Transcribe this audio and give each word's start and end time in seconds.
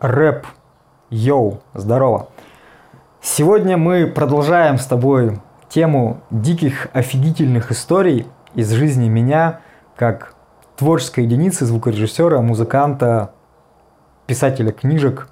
Рэп. 0.00 0.46
Йоу, 1.10 1.60
здорово. 1.74 2.30
Сегодня 3.20 3.76
мы 3.76 4.06
продолжаем 4.06 4.78
с 4.78 4.86
тобой 4.86 5.38
тему 5.68 6.22
диких 6.30 6.88
офигительных 6.94 7.70
историй 7.70 8.26
из 8.54 8.70
жизни 8.70 9.10
меня, 9.10 9.60
как 9.96 10.34
творческой 10.78 11.24
единицы, 11.24 11.66
звукорежиссера, 11.66 12.40
музыканта, 12.40 13.34
писателя 14.26 14.72
книжек 14.72 15.28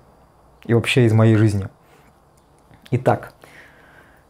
и 0.67 0.75
вообще 0.75 1.07
из 1.07 1.15
моей 1.15 1.37
жизни. 1.37 1.69
Итак, 2.91 3.33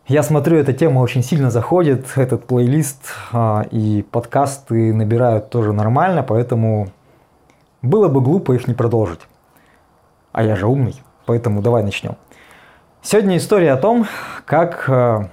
я 0.06 0.22
смотрю, 0.22 0.58
эта 0.58 0.72
тема 0.72 1.00
очень 1.00 1.24
сильно 1.24 1.50
заходит, 1.50 2.12
этот 2.14 2.46
плейлист 2.46 3.12
а, 3.32 3.66
и 3.72 4.02
подкасты 4.02 4.94
набирают 4.94 5.50
тоже 5.50 5.72
нормально, 5.72 6.22
поэтому 6.22 6.90
было 7.82 8.06
бы 8.06 8.20
глупо 8.20 8.52
их 8.52 8.68
не 8.68 8.74
продолжить. 8.74 9.22
А 10.32 10.42
я 10.42 10.56
же 10.56 10.66
умный, 10.66 11.02
поэтому 11.26 11.62
давай 11.62 11.82
начнем. 11.82 12.16
Сегодня 13.02 13.36
история 13.36 13.72
о 13.72 13.76
том, 13.76 14.06
как... 14.44 14.88
А, 14.88 15.30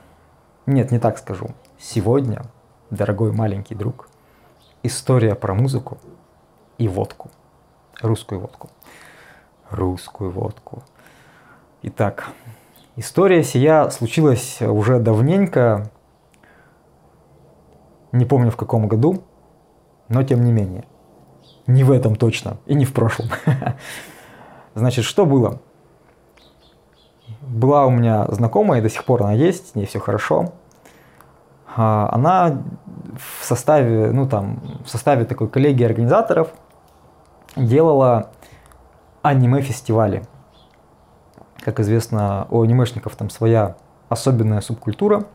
нет, 0.66 0.91
не 0.91 0.99
так 0.99 1.17
скажу. 1.17 1.49
Сегодня, 1.77 2.44
дорогой 2.90 3.31
маленький 3.31 3.76
друг, 3.76 4.09
история 4.84 5.36
про 5.36 5.53
музыку 5.53 5.98
и 6.77 6.88
водку. 6.88 7.30
Русскую 8.02 8.41
водку. 8.41 8.70
Русскую 9.70 10.31
водку. 10.31 10.84
Итак, 11.81 12.30
История 12.98 13.44
сия 13.44 13.89
случилась 13.89 14.62
уже 14.62 15.00
давненько, 15.00 15.91
не 18.14 18.23
помню 18.23 18.52
в 18.52 18.55
каком 18.55 18.88
году, 18.88 19.25
но 20.08 20.23
тем 20.23 20.45
не 20.45 20.53
менее. 20.53 20.86
Не 21.67 21.84
в 21.84 21.91
этом 21.91 22.16
точно, 22.16 22.58
и 22.66 22.73
не 22.73 22.86
в 22.86 22.94
прошлом. 22.94 23.27
Значит, 24.75 25.05
что 25.05 25.25
было? 25.25 25.59
Была 27.41 27.86
у 27.86 27.89
меня 27.89 28.27
знакомая, 28.30 28.80
и 28.80 28.83
до 28.83 28.89
сих 28.89 29.03
пор 29.05 29.23
она 29.23 29.33
есть, 29.33 29.72
с 29.72 29.75
ней 29.75 29.86
все 29.86 30.00
хорошо. 30.00 30.53
А, 31.75 32.09
она 32.11 32.61
в 33.17 33.44
составе, 33.45 34.11
ну 34.11 34.27
там, 34.27 34.61
в 34.85 34.89
составе 34.89 35.25
такой 35.25 35.47
коллегии 35.47 35.83
организаторов 35.83 36.50
делала 37.55 38.30
аниме-фестивали– 39.23 40.23
как 41.66 41.80
известно, 41.80 42.45
у 42.52 42.61
анимешников 42.61 43.16
там 43.16 43.31
своя 43.31 43.75
особенная 44.07 44.61
субкультура. 44.61 45.25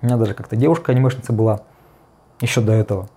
У 0.00 0.06
меня 0.06 0.16
даже 0.16 0.32
как-то 0.32 0.56
девушка-анимешница 0.56 1.34
была 1.34 1.60
еще 2.40 2.62
до 2.62 2.72
этого. 2.72 3.10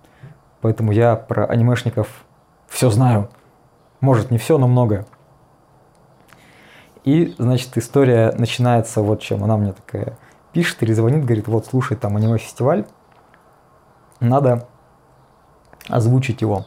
Поэтому 0.60 0.92
я 0.92 1.16
про 1.16 1.46
анимешников 1.46 2.26
все 2.68 2.90
знаю. 2.90 3.30
Может, 4.00 4.30
не 4.30 4.38
все, 4.38 4.58
но 4.58 4.68
многое. 4.68 5.06
И, 7.04 7.34
значит, 7.38 7.76
история 7.78 8.32
начинается 8.36 9.00
вот 9.00 9.20
чем. 9.20 9.44
Она 9.44 9.56
мне 9.56 9.72
такая 9.72 10.16
пишет 10.52 10.82
или 10.82 10.92
звонит, 10.92 11.24
говорит, 11.24 11.48
вот, 11.48 11.66
слушай, 11.66 11.96
там 11.96 12.16
аниме-фестиваль, 12.16 12.86
надо 14.20 14.66
озвучить 15.88 16.40
его. 16.40 16.66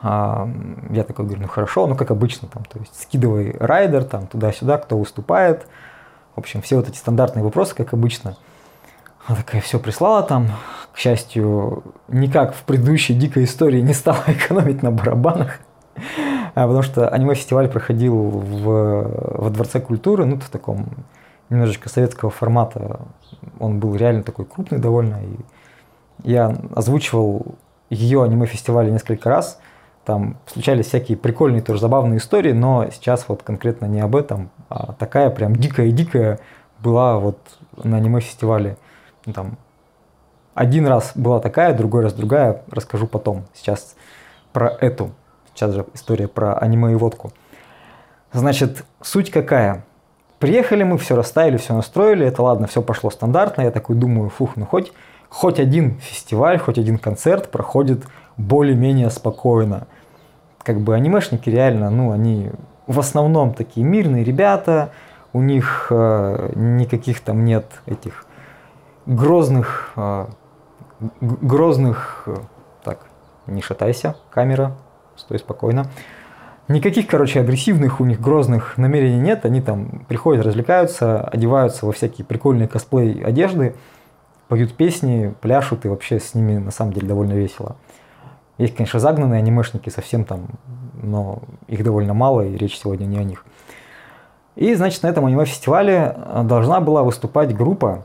А, 0.00 0.48
я 0.90 1.04
такой 1.04 1.24
говорю, 1.24 1.42
ну 1.42 1.48
хорошо, 1.48 1.86
ну 1.86 1.96
как 1.96 2.10
обычно, 2.10 2.48
там, 2.48 2.64
то 2.64 2.78
есть 2.78 3.00
скидывай 3.00 3.56
райдер, 3.58 4.04
там, 4.04 4.26
туда-сюда, 4.26 4.78
кто 4.78 4.98
выступает. 4.98 5.66
В 6.36 6.38
общем, 6.38 6.62
все 6.62 6.76
вот 6.76 6.88
эти 6.88 6.96
стандартные 6.96 7.42
вопросы, 7.42 7.74
как 7.74 7.94
обычно. 7.94 8.36
Она 9.26 9.38
такая 9.38 9.60
все 9.60 9.78
прислала 9.80 10.22
там. 10.22 10.48
К 10.92 10.98
счастью, 10.98 11.82
никак 12.08 12.54
в 12.54 12.62
предыдущей 12.62 13.14
дикой 13.14 13.44
истории 13.44 13.80
не 13.80 13.94
стала 13.94 14.22
экономить 14.26 14.82
на 14.82 14.90
барабанах. 14.90 15.58
А, 16.58 16.62
потому 16.62 16.82
что 16.82 17.08
аниме-фестиваль 17.08 17.68
проходил 17.68 18.16
в, 18.16 19.42
во 19.42 19.50
Дворце 19.50 19.80
культуры, 19.80 20.24
ну, 20.24 20.40
в 20.40 20.48
таком 20.48 20.86
немножечко 21.50 21.88
советского 21.88 22.30
формата. 22.30 23.00
Он 23.60 23.78
был 23.78 23.94
реально 23.94 24.22
такой 24.22 24.44
крупный 24.44 24.78
довольно. 24.78 25.20
И 25.22 26.28
я 26.30 26.56
озвучивал 26.74 27.54
ее 27.90 28.22
аниме-фестивале 28.22 28.90
несколько 28.90 29.28
раз– 29.28 29.60
там 30.08 30.38
случались 30.46 30.86
всякие 30.86 31.18
прикольные, 31.18 31.60
тоже 31.60 31.82
забавные 31.82 32.16
истории, 32.16 32.52
но 32.52 32.88
сейчас 32.90 33.28
вот 33.28 33.42
конкретно 33.42 33.84
не 33.84 34.00
об 34.00 34.16
этом, 34.16 34.48
а 34.70 34.94
такая 34.94 35.28
прям 35.28 35.54
дикая-дикая 35.54 36.40
была 36.78 37.18
вот 37.18 37.36
на 37.84 37.98
аниме-фестивале. 37.98 38.78
Ну, 39.26 39.34
там 39.34 39.58
один 40.54 40.86
раз 40.86 41.12
была 41.14 41.40
такая, 41.40 41.76
другой 41.76 42.04
раз 42.04 42.14
другая, 42.14 42.62
расскажу 42.70 43.06
потом. 43.06 43.44
Сейчас 43.52 43.96
про 44.54 44.68
эту. 44.80 45.10
Сейчас 45.58 45.72
же 45.72 45.86
история 45.92 46.28
про 46.28 46.54
аниме 46.54 46.92
и 46.92 46.94
водку. 46.94 47.32
Значит, 48.32 48.84
суть 49.02 49.32
какая? 49.32 49.84
Приехали 50.38 50.84
мы, 50.84 50.98
все 50.98 51.16
расставили, 51.16 51.56
все 51.56 51.74
настроили, 51.74 52.24
это 52.24 52.44
ладно, 52.44 52.68
все 52.68 52.80
пошло 52.80 53.10
стандартно. 53.10 53.62
Я 53.62 53.72
такой 53.72 53.96
думаю, 53.96 54.30
фух, 54.30 54.54
ну 54.54 54.66
хоть, 54.66 54.92
хоть 55.28 55.58
один 55.58 55.98
фестиваль, 55.98 56.60
хоть 56.60 56.78
один 56.78 56.96
концерт 56.96 57.50
проходит 57.50 58.04
более-менее 58.36 59.10
спокойно 59.10 59.88
как 60.62 60.78
бы 60.80 60.94
анимешники 60.94 61.50
реально, 61.50 61.90
ну, 61.90 62.12
они 62.12 62.52
в 62.86 63.00
основном 63.00 63.52
такие 63.52 63.84
мирные 63.84 64.22
ребята, 64.22 64.92
у 65.32 65.40
них 65.40 65.88
э, 65.90 66.52
никаких 66.54 67.20
там 67.20 67.44
нет 67.44 67.64
этих 67.86 68.26
грозных, 69.06 69.90
э, 69.96 70.26
грозных, 71.20 72.24
э, 72.26 72.36
так, 72.84 73.00
не 73.46 73.60
шатайся, 73.60 74.14
камера, 74.30 74.76
стой 75.18 75.38
спокойно. 75.38 75.86
Никаких, 76.68 77.06
короче, 77.06 77.40
агрессивных 77.40 78.00
у 78.00 78.04
них 78.04 78.20
грозных 78.20 78.76
намерений 78.76 79.18
нет, 79.18 79.44
они 79.44 79.62
там 79.62 80.04
приходят, 80.06 80.44
развлекаются, 80.44 81.22
одеваются 81.22 81.86
во 81.86 81.92
всякие 81.92 82.26
прикольные 82.26 82.68
косплей 82.68 83.22
одежды, 83.22 83.74
поют 84.48 84.74
песни, 84.74 85.34
пляшут, 85.40 85.86
и 85.86 85.88
вообще 85.88 86.20
с 86.20 86.34
ними 86.34 86.58
на 86.58 86.70
самом 86.70 86.92
деле 86.92 87.08
довольно 87.08 87.32
весело. 87.32 87.76
Есть, 88.58 88.76
конечно, 88.76 89.00
загнанные 89.00 89.38
анимешники 89.38 89.88
совсем 89.88 90.24
там, 90.24 90.48
но 91.02 91.40
их 91.68 91.82
довольно 91.84 92.12
мало, 92.12 92.42
и 92.42 92.56
речь 92.56 92.76
сегодня 92.76 93.06
не 93.06 93.18
о 93.18 93.24
них. 93.24 93.44
И, 94.56 94.74
значит, 94.74 95.04
на 95.04 95.06
этом 95.06 95.24
аниме-фестивале 95.24 96.16
э, 96.16 96.42
должна 96.42 96.80
была 96.80 97.04
выступать 97.04 97.56
группа 97.56 98.04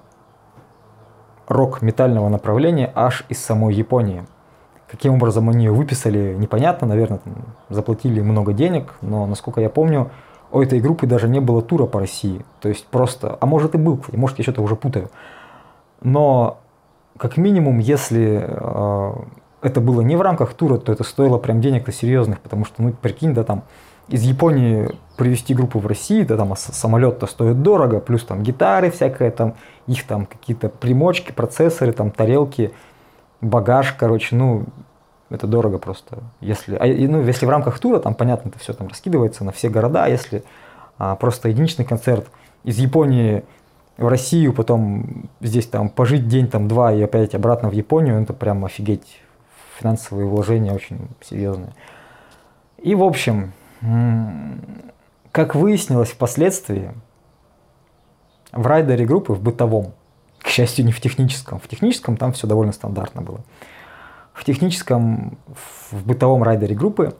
рок-метального 1.47 2.29
направления 2.29 2.91
аж 2.93 3.25
из 3.27 3.43
самой 3.43 3.73
Японии. 3.73 4.23
Каким 4.93 5.15
образом 5.15 5.49
они 5.49 5.65
ее 5.65 5.71
выписали, 5.71 6.35
непонятно, 6.37 6.85
наверное, 6.85 7.17
там, 7.17 7.33
заплатили 7.69 8.21
много 8.21 8.53
денег, 8.53 8.93
но, 9.01 9.25
насколько 9.25 9.59
я 9.59 9.71
помню, 9.71 10.11
у 10.51 10.61
этой 10.61 10.79
группы 10.79 11.07
даже 11.07 11.27
не 11.27 11.39
было 11.39 11.63
тура 11.63 11.87
по 11.87 11.99
России. 11.99 12.45
То 12.61 12.69
есть 12.69 12.85
просто, 12.85 13.35
а 13.41 13.45
может 13.47 13.73
и 13.73 13.79
был, 13.79 13.97
кстати, 13.97 14.15
может 14.15 14.37
я 14.37 14.43
что-то 14.43 14.61
уже 14.61 14.75
путаю. 14.75 15.09
Но 16.01 16.59
как 17.17 17.37
минимум, 17.37 17.79
если 17.79 18.45
э, 18.47 19.13
это 19.63 19.81
было 19.81 20.01
не 20.01 20.15
в 20.15 20.21
рамках 20.21 20.53
тура, 20.53 20.77
то 20.77 20.91
это 20.91 21.03
стоило 21.03 21.39
прям 21.39 21.59
денег-то 21.59 21.91
серьезных, 21.91 22.39
потому 22.39 22.63
что, 22.63 22.83
ну, 22.83 22.93
прикинь, 22.93 23.33
да, 23.33 23.43
там, 23.43 23.63
из 24.09 24.21
Японии 24.21 24.91
привезти 25.17 25.55
группу 25.55 25.79
в 25.79 25.87
Россию, 25.87 26.27
да, 26.27 26.37
там 26.37 26.53
самолет-то 26.55 27.25
стоит 27.25 27.63
дорого, 27.63 27.99
плюс 27.99 28.23
там 28.23 28.43
гитары 28.43 28.91
всякое, 28.91 29.31
там, 29.31 29.55
их 29.87 30.05
там 30.05 30.27
какие-то 30.27 30.69
примочки, 30.69 31.31
процессоры, 31.31 31.93
там, 31.93 32.11
тарелки, 32.11 32.73
багаж, 33.43 33.93
короче, 33.93 34.35
ну, 34.35 34.65
это 35.29 35.47
дорого 35.47 35.77
просто. 35.77 36.19
Если, 36.41 36.75
а, 36.75 36.85
ну, 36.85 37.21
если 37.21 37.45
в 37.45 37.49
рамках 37.49 37.79
тура, 37.79 37.99
там, 37.99 38.15
понятно, 38.15 38.49
это 38.49 38.59
все 38.59 38.73
там 38.73 38.87
раскидывается 38.87 39.43
на 39.43 39.51
все 39.51 39.69
города, 39.69 40.05
а 40.05 40.09
если 40.09 40.43
а, 40.97 41.15
просто 41.15 41.49
единичный 41.49 41.85
концерт 41.85 42.27
из 42.63 42.77
Японии 42.77 43.43
в 43.97 44.07
Россию, 44.07 44.53
потом 44.53 45.29
здесь 45.41 45.67
там 45.67 45.89
пожить 45.89 46.27
день, 46.27 46.47
там, 46.47 46.67
два 46.67 46.93
и 46.93 47.01
опять 47.01 47.35
обратно 47.35 47.69
в 47.69 47.73
Японию, 47.73 48.21
это 48.21 48.33
прям 48.33 48.65
офигеть 48.65 49.21
финансовые 49.77 50.27
вложения 50.27 50.73
очень 50.73 51.09
серьезные. 51.21 51.73
И, 52.77 52.95
в 52.95 53.03
общем, 53.03 53.53
как 55.31 55.55
выяснилось 55.55 56.11
впоследствии, 56.11 56.91
в 58.51 58.67
райдере 58.67 59.05
группы, 59.05 59.33
в 59.33 59.41
бытовом, 59.41 59.93
к 60.43 60.49
счастью, 60.49 60.85
не 60.85 60.91
в 60.91 61.01
техническом, 61.01 61.59
в 61.59 61.67
техническом 61.67 62.17
там 62.17 62.33
все 62.33 62.45
довольно 62.45 62.73
стандартно 62.73 63.21
было. 63.21 63.39
В 64.33 64.43
техническом, 64.43 65.37
в 65.91 66.05
бытовом 66.05 66.43
райдере 66.43 66.75
группы 66.75 67.15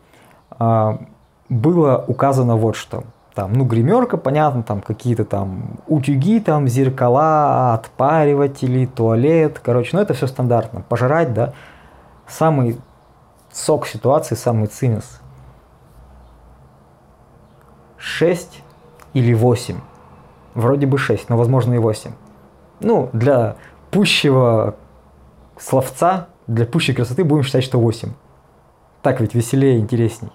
а, 0.52 1.00
было 1.48 2.04
указано 2.08 2.58
вот 2.58 2.76
что. 2.76 3.06
Там, 3.34 3.54
ну, 3.54 3.66
гримерка, 3.66 4.18
понятно, 4.18 4.62
там 4.62 4.82
какие-то 4.82 5.26
там 5.26 5.80
утюги, 5.88 6.40
там 6.40 6.68
зеркала, 6.68 7.74
отпариватели, 7.74 8.86
туалет, 8.86 9.60
короче, 9.64 9.96
ну 9.96 10.04
это 10.04 10.14
все 10.14 10.28
стандартно. 10.28 10.82
Пожрать, 10.82 11.34
да, 11.34 11.54
самый 12.28 12.78
сок 13.52 13.88
ситуации, 13.88 14.36
самый 14.36 14.68
цимис. 14.68 15.22
6 17.98 18.62
или 19.14 19.34
8. 19.34 19.78
Вроде 20.56 20.86
бы 20.86 20.98
6, 20.98 21.30
но 21.30 21.38
возможно 21.38 21.74
и 21.74 21.78
8. 21.78 22.12
Ну, 22.84 23.10
для 23.14 23.56
пущего 23.92 24.76
словца, 25.58 26.28
для 26.48 26.66
пущей 26.66 26.94
красоты 26.94 27.24
будем 27.24 27.44
считать, 27.44 27.64
что 27.64 27.80
8. 27.80 28.12
Так 29.02 29.22
ведь 29.22 29.34
веселее, 29.34 29.80
интересней. 29.80 30.32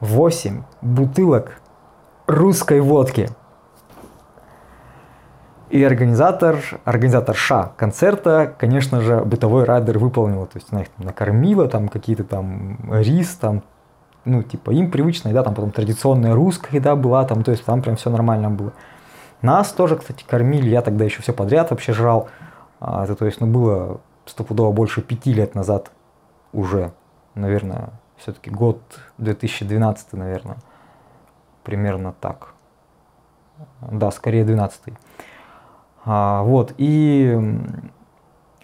8 0.00 0.62
бутылок 0.82 1.60
русской 2.26 2.80
водки. 2.80 3.28
И 5.70 5.82
организатор, 5.82 6.58
организатор 6.84 7.34
ша 7.34 7.72
концерта, 7.78 8.54
конечно 8.58 9.00
же, 9.00 9.20
бытовой 9.20 9.64
райдер 9.64 9.98
выполнил. 9.98 10.44
То 10.44 10.58
есть 10.58 10.68
она 10.70 10.82
их 10.82 10.88
там 10.90 11.06
накормила, 11.06 11.66
там 11.66 11.88
какие-то 11.88 12.24
там 12.24 12.78
рис, 12.92 13.28
там, 13.36 13.62
ну, 14.26 14.42
типа, 14.42 14.70
им 14.72 14.90
привычная 14.90 15.32
еда, 15.32 15.42
там 15.42 15.54
потом 15.54 15.70
традиционная 15.70 16.34
русская 16.34 16.76
еда 16.76 16.94
была, 16.94 17.24
там, 17.24 17.42
то 17.42 17.52
есть 17.52 17.64
там 17.64 17.80
прям 17.80 17.96
все 17.96 18.10
нормально 18.10 18.50
было. 18.50 18.72
Нас 19.42 19.72
тоже, 19.72 19.96
кстати, 19.96 20.24
кормили, 20.26 20.68
я 20.68 20.82
тогда 20.82 21.04
еще 21.04 21.20
все 21.20 21.32
подряд 21.32 21.70
вообще 21.70 21.92
жрал. 21.92 22.28
А, 22.80 23.04
это, 23.04 23.16
то 23.16 23.26
есть, 23.26 23.40
ну, 23.40 23.46
было 23.46 24.00
стопудово 24.24 24.72
больше 24.72 25.02
пяти 25.02 25.32
лет 25.32 25.54
назад 25.54 25.90
уже, 26.52 26.92
наверное, 27.34 27.90
все-таки 28.16 28.50
год 28.50 28.80
2012, 29.18 30.12
наверное, 30.12 30.56
примерно 31.64 32.14
так. 32.20 32.54
Да, 33.80 34.10
скорее 34.10 34.44
12. 34.44 34.94
А, 36.04 36.42
вот, 36.42 36.74
и 36.78 37.38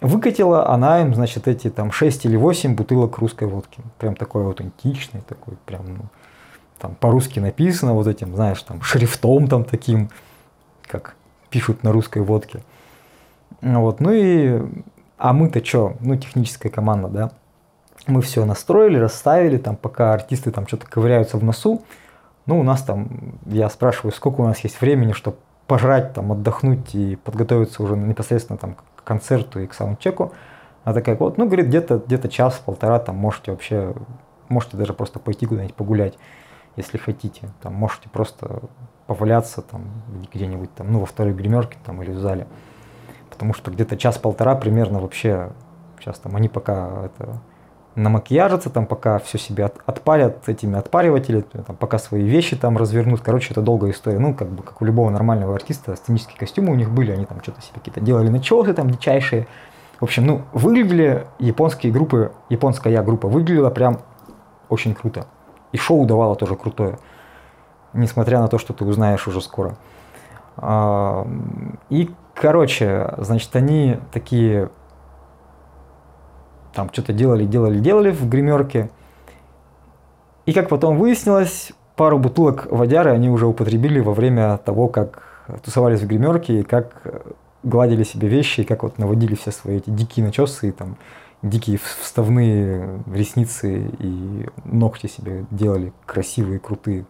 выкатила 0.00 0.68
она 0.72 1.00
им, 1.00 1.14
значит, 1.14 1.48
эти 1.48 1.70
там 1.70 1.90
6 1.90 2.24
или 2.26 2.36
8 2.36 2.74
бутылок 2.74 3.18
русской 3.18 3.48
водки. 3.48 3.82
Прям 3.98 4.14
такой 4.14 4.44
аутентичный, 4.44 5.22
такой 5.22 5.56
прям, 5.66 5.94
ну, 5.94 6.04
там 6.78 6.94
по-русски 6.94 7.40
написано 7.40 7.94
вот 7.94 8.06
этим, 8.06 8.34
знаешь, 8.34 8.62
там 8.62 8.82
шрифтом 8.82 9.48
там 9.48 9.64
таким, 9.64 10.10
как 10.88 11.14
пишут 11.50 11.82
на 11.82 11.92
русской 11.92 12.22
водке. 12.22 12.62
Вот, 13.60 14.00
ну 14.00 14.12
и, 14.12 14.60
а 15.16 15.32
мы-то 15.32 15.64
что, 15.64 15.94
ну 16.00 16.16
техническая 16.16 16.70
команда, 16.70 17.08
да, 17.08 17.30
мы 18.06 18.22
все 18.22 18.44
настроили, 18.44 18.98
расставили, 18.98 19.58
там, 19.58 19.76
пока 19.76 20.14
артисты 20.14 20.50
там 20.50 20.66
что-то 20.66 20.86
ковыряются 20.86 21.36
в 21.36 21.44
носу, 21.44 21.82
ну, 22.46 22.58
у 22.58 22.62
нас 22.62 22.82
там, 22.82 23.38
я 23.44 23.68
спрашиваю, 23.68 24.12
сколько 24.12 24.40
у 24.40 24.44
нас 24.44 24.58
есть 24.60 24.80
времени, 24.80 25.12
чтобы 25.12 25.36
пожрать, 25.66 26.14
там, 26.14 26.32
отдохнуть 26.32 26.94
и 26.94 27.16
подготовиться 27.16 27.82
уже 27.82 27.94
непосредственно 27.94 28.58
там 28.58 28.74
к 28.96 29.04
концерту 29.04 29.60
и 29.60 29.66
к 29.66 29.74
саундчеку. 29.74 30.32
Она 30.84 30.94
такая, 30.94 31.16
вот, 31.16 31.36
ну, 31.36 31.44
говорит, 31.44 31.66
где-то 31.66 32.02
где 32.06 32.16
час-полтора, 32.26 33.00
там, 33.00 33.16
можете 33.16 33.50
вообще, 33.50 33.92
можете 34.48 34.78
даже 34.78 34.94
просто 34.94 35.18
пойти 35.18 35.44
куда-нибудь 35.44 35.74
погулять, 35.74 36.14
если 36.78 36.96
хотите. 36.96 37.50
Там, 37.60 37.74
можете 37.74 38.08
просто 38.08 38.60
поваляться 39.06 39.62
там 39.62 39.82
где-нибудь 40.32 40.74
там, 40.74 40.92
ну, 40.92 41.00
во 41.00 41.06
второй 41.06 41.32
гримерке 41.32 41.76
там 41.84 42.02
или 42.02 42.10
в 42.10 42.18
зале. 42.18 42.46
Потому 43.30 43.54
что 43.54 43.70
где-то 43.70 43.96
час-полтора 43.96 44.54
примерно 44.54 45.00
вообще, 45.00 45.50
сейчас 45.98 46.18
там 46.18 46.34
они 46.36 46.48
пока 46.48 47.04
это 47.04 47.40
намакияжатся, 47.94 48.70
там 48.70 48.86
пока 48.86 49.18
все 49.18 49.38
себе 49.38 49.64
от, 49.64 49.76
отпарят 49.84 50.48
этими 50.48 50.78
отпаривателями, 50.78 51.42
там, 51.42 51.76
пока 51.76 51.98
свои 51.98 52.22
вещи 52.22 52.56
там 52.56 52.76
развернут. 52.78 53.20
Короче, 53.20 53.52
это 53.52 53.60
долгая 53.60 53.90
история. 53.90 54.18
Ну, 54.18 54.34
как 54.34 54.48
бы, 54.48 54.62
как 54.62 54.80
у 54.80 54.84
любого 54.84 55.10
нормального 55.10 55.54
артиста, 55.54 55.96
сценические 55.96 56.38
костюмы 56.38 56.72
у 56.72 56.76
них 56.76 56.90
были, 56.90 57.10
они 57.12 57.26
там 57.26 57.42
что-то 57.42 57.60
себе 57.60 57.74
какие-то 57.74 58.00
делали 58.00 58.28
начесы 58.28 58.72
там 58.72 58.90
дичайшие. 58.90 59.46
В 60.00 60.04
общем, 60.04 60.26
ну, 60.26 60.42
выглядели 60.52 61.26
японские 61.38 61.92
группы, 61.92 62.32
японская 62.48 63.02
группа 63.02 63.26
выглядела 63.26 63.70
прям 63.70 64.00
очень 64.68 64.94
круто. 64.94 65.26
И 65.72 65.76
шоу 65.76 66.06
давало 66.06 66.36
тоже 66.36 66.56
крутое, 66.56 66.98
несмотря 67.92 68.40
на 68.40 68.48
то, 68.48 68.58
что 68.58 68.72
ты 68.72 68.84
узнаешь 68.84 69.26
уже 69.28 69.40
скоро. 69.40 69.76
А, 70.56 71.26
и, 71.90 72.10
короче, 72.34 73.14
значит, 73.18 73.54
они 73.54 73.98
такие 74.12 74.70
там 76.74 76.90
что-то 76.92 77.12
делали, 77.12 77.44
делали, 77.44 77.78
делали 77.80 78.10
в 78.10 78.28
гримерке. 78.28 78.90
И 80.46 80.52
как 80.52 80.68
потом 80.68 80.96
выяснилось, 80.96 81.72
пару 81.96 82.18
бутылок 82.18 82.68
водяры 82.70 83.10
они 83.10 83.28
уже 83.28 83.46
употребили 83.46 84.00
во 84.00 84.14
время 84.14 84.56
того, 84.58 84.88
как 84.88 85.24
тусовались 85.64 86.00
в 86.00 86.06
гримерке, 86.06 86.60
и 86.60 86.62
как 86.62 87.02
гладили 87.62 88.04
себе 88.04 88.28
вещи, 88.28 88.60
и 88.60 88.64
как 88.64 88.82
вот 88.82 88.98
наводили 88.98 89.34
все 89.34 89.50
свои 89.50 89.78
эти 89.78 89.90
дикие 89.90 90.24
начесы, 90.24 90.68
и 90.68 90.72
там 90.72 90.96
дикие 91.42 91.78
вставные 91.78 93.00
ресницы 93.12 93.90
и 93.98 94.46
ногти 94.64 95.06
себе 95.06 95.44
делали 95.50 95.92
красивые, 96.06 96.58
крутые. 96.58 97.04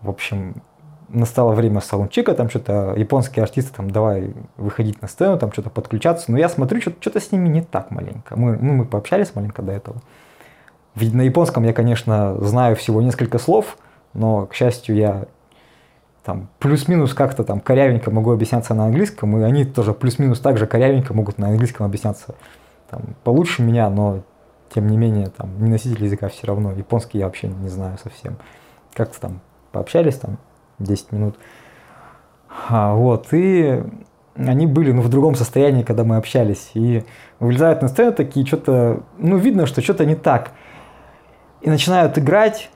В 0.00 0.08
общем, 0.08 0.62
настало 1.08 1.52
время 1.52 1.80
саундчека, 1.80 2.34
там 2.34 2.48
что-то 2.48 2.94
японские 2.96 3.42
артисты, 3.42 3.72
там 3.74 3.90
давай 3.90 4.34
выходить 4.56 5.02
на 5.02 5.08
сцену, 5.08 5.38
там 5.38 5.52
что-то 5.52 5.70
подключаться. 5.70 6.30
Но 6.30 6.38
я 6.38 6.48
смотрю, 6.48 6.80
что-то 6.80 7.20
с 7.20 7.32
ними 7.32 7.48
не 7.48 7.62
так 7.62 7.90
маленько. 7.90 8.36
Мы, 8.36 8.56
ну, 8.56 8.72
мы 8.72 8.84
пообщались 8.84 9.34
маленько 9.34 9.62
до 9.62 9.72
этого. 9.72 9.96
На 10.94 11.22
японском 11.22 11.64
я, 11.64 11.72
конечно, 11.72 12.36
знаю 12.40 12.76
всего 12.76 13.02
несколько 13.02 13.38
слов, 13.38 13.78
но, 14.12 14.46
к 14.46 14.54
счастью, 14.54 14.96
я 14.96 15.26
там 16.24 16.48
плюс-минус 16.58 17.14
как-то 17.14 17.44
там 17.44 17.60
корявенько 17.60 18.10
могу 18.10 18.32
объясняться 18.32 18.74
на 18.74 18.84
английском, 18.86 19.36
и 19.38 19.42
они 19.42 19.64
тоже 19.64 19.94
плюс-минус 19.94 20.40
также 20.40 20.66
корявенько 20.66 21.14
могут 21.14 21.38
на 21.38 21.48
английском 21.48 21.86
объясняться 21.86 22.34
там, 22.90 23.02
получше 23.24 23.62
меня, 23.62 23.88
но 23.88 24.22
тем 24.74 24.86
не 24.86 24.96
менее 24.96 25.28
там 25.28 25.62
не 25.62 25.70
носитель 25.70 26.04
языка 26.04 26.28
все 26.28 26.46
равно. 26.46 26.72
Японский 26.72 27.18
я 27.18 27.26
вообще 27.26 27.48
не 27.48 27.68
знаю 27.68 27.98
совсем. 28.02 28.36
Как-то 28.94 29.20
там 29.20 29.40
пообщались 29.72 30.16
там, 30.16 30.38
10 30.78 31.12
минут. 31.12 31.36
А, 32.68 32.94
вот, 32.94 33.28
и 33.32 33.82
они 34.36 34.66
были 34.66 34.92
ну, 34.92 35.02
в 35.02 35.08
другом 35.08 35.34
состоянии, 35.34 35.82
когда 35.82 36.04
мы 36.04 36.16
общались. 36.16 36.70
И 36.74 37.04
вылезают 37.38 37.82
на 37.82 37.88
сцену 37.88 38.12
такие, 38.12 38.46
что-то, 38.46 39.02
ну, 39.18 39.36
видно, 39.36 39.66
что 39.66 39.80
что-то 39.82 40.04
не 40.04 40.14
так. 40.14 40.52
И 41.60 41.68
начинают 41.68 42.18
играть, 42.18 42.70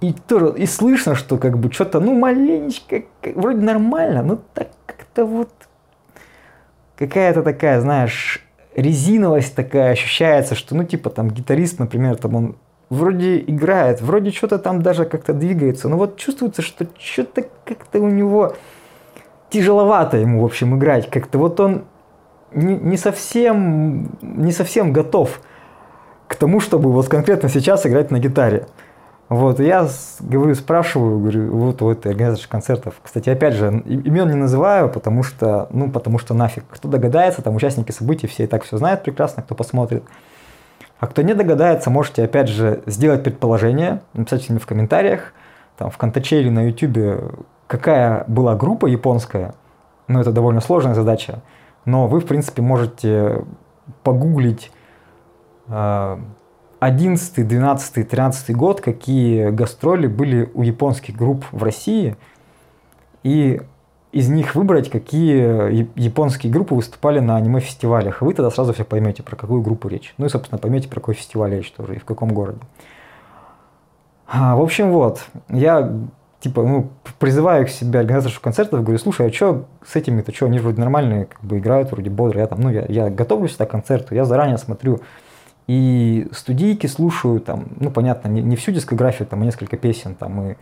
и 0.00 0.12
тоже, 0.12 0.54
и 0.56 0.66
слышно, 0.66 1.14
что 1.14 1.38
как 1.38 1.58
бы 1.58 1.70
что-то, 1.70 2.00
ну, 2.00 2.18
маленечко, 2.18 3.02
вроде 3.34 3.60
нормально, 3.60 4.22
но 4.22 4.38
так 4.54 4.68
как-то 4.86 5.26
вот 5.26 5.50
какая-то 6.96 7.42
такая, 7.42 7.80
знаешь, 7.80 8.45
резиновость 8.76 9.56
такая 9.56 9.92
ощущается, 9.92 10.54
что, 10.54 10.76
ну, 10.76 10.84
типа, 10.84 11.10
там, 11.10 11.30
гитарист, 11.30 11.78
например, 11.78 12.16
там, 12.16 12.34
он 12.34 12.56
вроде 12.90 13.38
играет, 13.38 14.00
вроде 14.00 14.30
что-то 14.30 14.58
там 14.58 14.82
даже 14.82 15.06
как-то 15.06 15.32
двигается, 15.32 15.88
но 15.88 15.96
вот 15.96 16.16
чувствуется, 16.18 16.62
что 16.62 16.86
что-то 16.98 17.46
как-то 17.64 18.00
у 18.00 18.08
него 18.08 18.54
тяжеловато 19.50 20.18
ему, 20.18 20.42
в 20.42 20.44
общем, 20.44 20.76
играть. 20.76 21.10
Как-то 21.10 21.38
вот 21.38 21.58
он 21.58 21.84
не, 22.52 22.76
не, 22.76 22.96
совсем, 22.96 24.10
не 24.20 24.52
совсем 24.52 24.92
готов 24.92 25.40
к 26.28 26.36
тому, 26.36 26.60
чтобы 26.60 26.92
вот 26.92 27.08
конкретно 27.08 27.48
сейчас 27.48 27.86
играть 27.86 28.10
на 28.10 28.18
гитаре. 28.18 28.66
Вот, 29.28 29.58
я 29.58 29.88
говорю, 30.20 30.54
спрашиваю, 30.54 31.18
говорю, 31.18 31.56
вот 31.56 31.82
у 31.82 31.90
этой 31.90 32.12
организации 32.12 32.48
концертов. 32.48 32.94
Кстати, 33.02 33.28
опять 33.28 33.54
же, 33.54 33.82
имен 33.84 34.28
не 34.28 34.36
называю, 34.36 34.88
потому 34.88 35.24
что, 35.24 35.66
ну, 35.70 35.90
потому 35.90 36.18
что 36.18 36.32
нафиг. 36.32 36.64
Кто 36.70 36.88
догадается, 36.88 37.42
там 37.42 37.56
участники 37.56 37.90
событий 37.90 38.28
все 38.28 38.44
и 38.44 38.46
так 38.46 38.62
все 38.62 38.76
знают 38.76 39.02
прекрасно, 39.02 39.42
кто 39.42 39.56
посмотрит. 39.56 40.04
А 41.00 41.08
кто 41.08 41.22
не 41.22 41.34
догадается, 41.34 41.90
можете 41.90 42.22
опять 42.22 42.48
же 42.48 42.82
сделать 42.86 43.24
предположение, 43.24 44.00
написать 44.12 44.48
мне 44.48 44.60
в 44.60 44.66
комментариях, 44.66 45.32
там 45.76 45.90
в 45.90 45.98
Контаче 45.98 46.40
или 46.40 46.48
на 46.48 46.68
Ютубе, 46.68 47.20
какая 47.66 48.24
была 48.28 48.54
группа 48.54 48.86
японская. 48.86 49.54
Ну, 50.06 50.20
это 50.20 50.30
довольно 50.30 50.60
сложная 50.60 50.94
задача. 50.94 51.42
Но 51.84 52.06
вы, 52.06 52.20
в 52.20 52.26
принципе, 52.26 52.62
можете 52.62 53.44
погуглить 54.04 54.70
11, 56.80 57.46
12, 57.46 58.08
13 58.08 58.56
год, 58.56 58.80
какие 58.80 59.50
гастроли 59.50 60.06
были 60.06 60.50
у 60.54 60.62
японских 60.62 61.16
групп 61.16 61.44
в 61.52 61.62
России. 61.62 62.16
И 63.22 63.60
из 64.12 64.28
них 64.28 64.54
выбрать, 64.54 64.90
какие 64.90 65.90
японские 65.98 66.52
группы 66.52 66.74
выступали 66.74 67.18
на 67.18 67.36
аниме-фестивалях. 67.36 68.22
И 68.22 68.24
вы 68.24 68.34
тогда 68.34 68.50
сразу 68.50 68.72
все 68.72 68.84
поймете, 68.84 69.22
про 69.22 69.36
какую 69.36 69.62
группу 69.62 69.88
речь. 69.88 70.14
Ну 70.18 70.26
и, 70.26 70.28
собственно, 70.28 70.58
поймете, 70.58 70.88
про 70.88 71.00
какой 71.00 71.14
фестиваль 71.14 71.54
речь 71.54 71.70
тоже 71.72 71.96
и 71.96 71.98
в 71.98 72.04
каком 72.04 72.32
городе. 72.32 72.60
А, 74.28 74.56
в 74.56 74.62
общем, 74.62 74.90
вот, 74.90 75.24
я 75.48 75.92
типа, 76.40 76.62
ну, 76.62 76.90
призываю 77.18 77.66
к 77.66 77.70
себе 77.70 78.00
организаторов 78.00 78.40
концертов, 78.40 78.82
говорю, 78.82 78.98
слушай, 78.98 79.26
а 79.26 79.32
что 79.32 79.64
с 79.84 79.96
этими-то, 79.96 80.32
что, 80.34 80.46
они 80.46 80.58
вроде 80.58 80.80
нормальные, 80.80 81.26
как 81.26 81.42
бы 81.42 81.58
играют, 81.58 81.90
вроде 81.90 82.10
бодро, 82.10 82.40
я 82.40 82.46
там, 82.46 82.60
ну, 82.60 82.70
я, 82.70 82.84
я 82.88 83.10
готовлюсь 83.10 83.56
к 83.56 83.66
концерту, 83.66 84.14
я 84.14 84.24
заранее 84.24 84.58
смотрю 84.58 85.00
и 85.66 86.28
студийки 86.32 86.86
слушаю, 86.86 87.40
там, 87.40 87.66
ну, 87.80 87.90
понятно, 87.90 88.28
не, 88.28 88.40
не 88.40 88.56
всю 88.56 88.72
дискографию, 88.72 89.26
там, 89.26 89.42
а 89.42 89.44
несколько 89.44 89.76
песен, 89.76 90.14
там, 90.14 90.50
и 90.50 90.54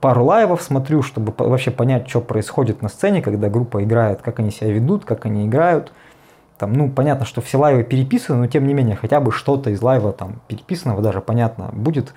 пару 0.00 0.24
лайвов 0.24 0.62
смотрю, 0.62 1.02
чтобы 1.02 1.32
вообще 1.36 1.70
понять, 1.70 2.08
что 2.08 2.20
происходит 2.20 2.82
на 2.82 2.88
сцене, 2.88 3.22
когда 3.22 3.48
группа 3.48 3.84
играет, 3.84 4.20
как 4.20 4.40
они 4.40 4.50
себя 4.50 4.72
ведут, 4.72 5.04
как 5.04 5.26
они 5.26 5.46
играют. 5.46 5.92
Там, 6.58 6.72
ну, 6.72 6.90
понятно, 6.90 7.24
что 7.24 7.40
все 7.40 7.56
лайвы 7.56 7.84
переписаны, 7.84 8.40
но 8.40 8.46
тем 8.48 8.66
не 8.66 8.74
менее, 8.74 8.96
хотя 8.96 9.20
бы 9.20 9.30
что-то 9.30 9.70
из 9.70 9.80
лайва 9.80 10.12
там 10.12 10.40
переписанного 10.48 11.02
даже 11.02 11.20
понятно 11.20 11.70
будет, 11.72 12.14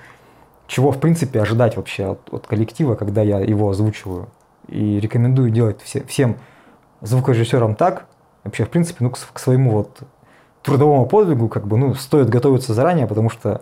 чего 0.68 0.92
в 0.92 1.00
принципе 1.00 1.42
ожидать 1.42 1.78
вообще 1.78 2.12
от, 2.12 2.34
от 2.34 2.48
коллектива, 2.48 2.96
когда 2.96 3.22
я 3.22 3.40
его 3.40 3.70
озвучиваю. 3.70 4.30
И 4.68 5.00
рекомендую 5.00 5.52
делать 5.52 5.80
все, 5.82 6.04
всем 6.04 6.38
звукорежиссерам 7.02 7.76
так, 7.76 8.08
вообще 8.44 8.66
в 8.66 8.70
принципе, 8.70 9.04
ну, 9.04 9.12
к, 9.12 9.18
к 9.32 9.40
своему 9.40 9.72
вот 9.72 10.00
трудовому 10.66 11.06
подвигу, 11.06 11.48
как 11.48 11.68
бы, 11.68 11.78
ну, 11.78 11.94
стоит 11.94 12.30
готовиться 12.30 12.74
заранее, 12.74 13.08
потому 13.08 13.30
что 13.30 13.62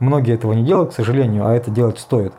Многие 0.00 0.34
этого 0.34 0.54
не 0.54 0.64
делают, 0.64 0.90
к 0.90 0.94
сожалению, 0.94 1.46
а 1.46 1.54
это 1.54 1.70
делать 1.70 1.98
стоит. 1.98 2.32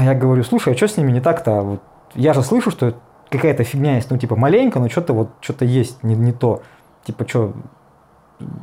Я 0.00 0.14
говорю, 0.14 0.42
слушай, 0.42 0.72
а 0.72 0.76
что 0.76 0.88
с 0.88 0.96
ними 0.96 1.12
не 1.12 1.20
так-то? 1.20 1.60
Вот 1.60 1.82
я 2.14 2.32
же 2.32 2.42
слышу, 2.42 2.70
что 2.70 2.94
какая-то 3.28 3.62
фигня 3.62 3.96
есть, 3.96 4.10
ну, 4.10 4.16
типа, 4.16 4.34
маленько, 4.34 4.80
но 4.80 4.88
что-то 4.88 5.12
вот, 5.12 5.28
что-то 5.40 5.66
есть 5.66 6.02
не, 6.02 6.16
не 6.16 6.32
то. 6.32 6.62
Типа, 7.04 7.28
что, 7.28 7.52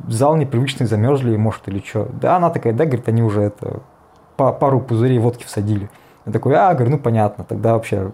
зал 0.08 0.36
непривычный, 0.36 0.86
замерзли, 0.86 1.36
может, 1.36 1.68
или 1.68 1.78
что. 1.78 2.08
Да, 2.20 2.36
она 2.36 2.50
такая, 2.50 2.72
да, 2.72 2.84
говорит, 2.84 3.08
они 3.08 3.22
уже 3.22 3.42
это, 3.42 3.80
пару 4.36 4.80
пузырей 4.80 5.20
водки 5.20 5.44
всадили. 5.44 5.88
Я 6.26 6.32
такой, 6.32 6.56
а, 6.56 6.74
говорю, 6.74 6.90
ну, 6.90 6.98
понятно, 6.98 7.44
тогда 7.44 7.74
вообще, 7.74 8.10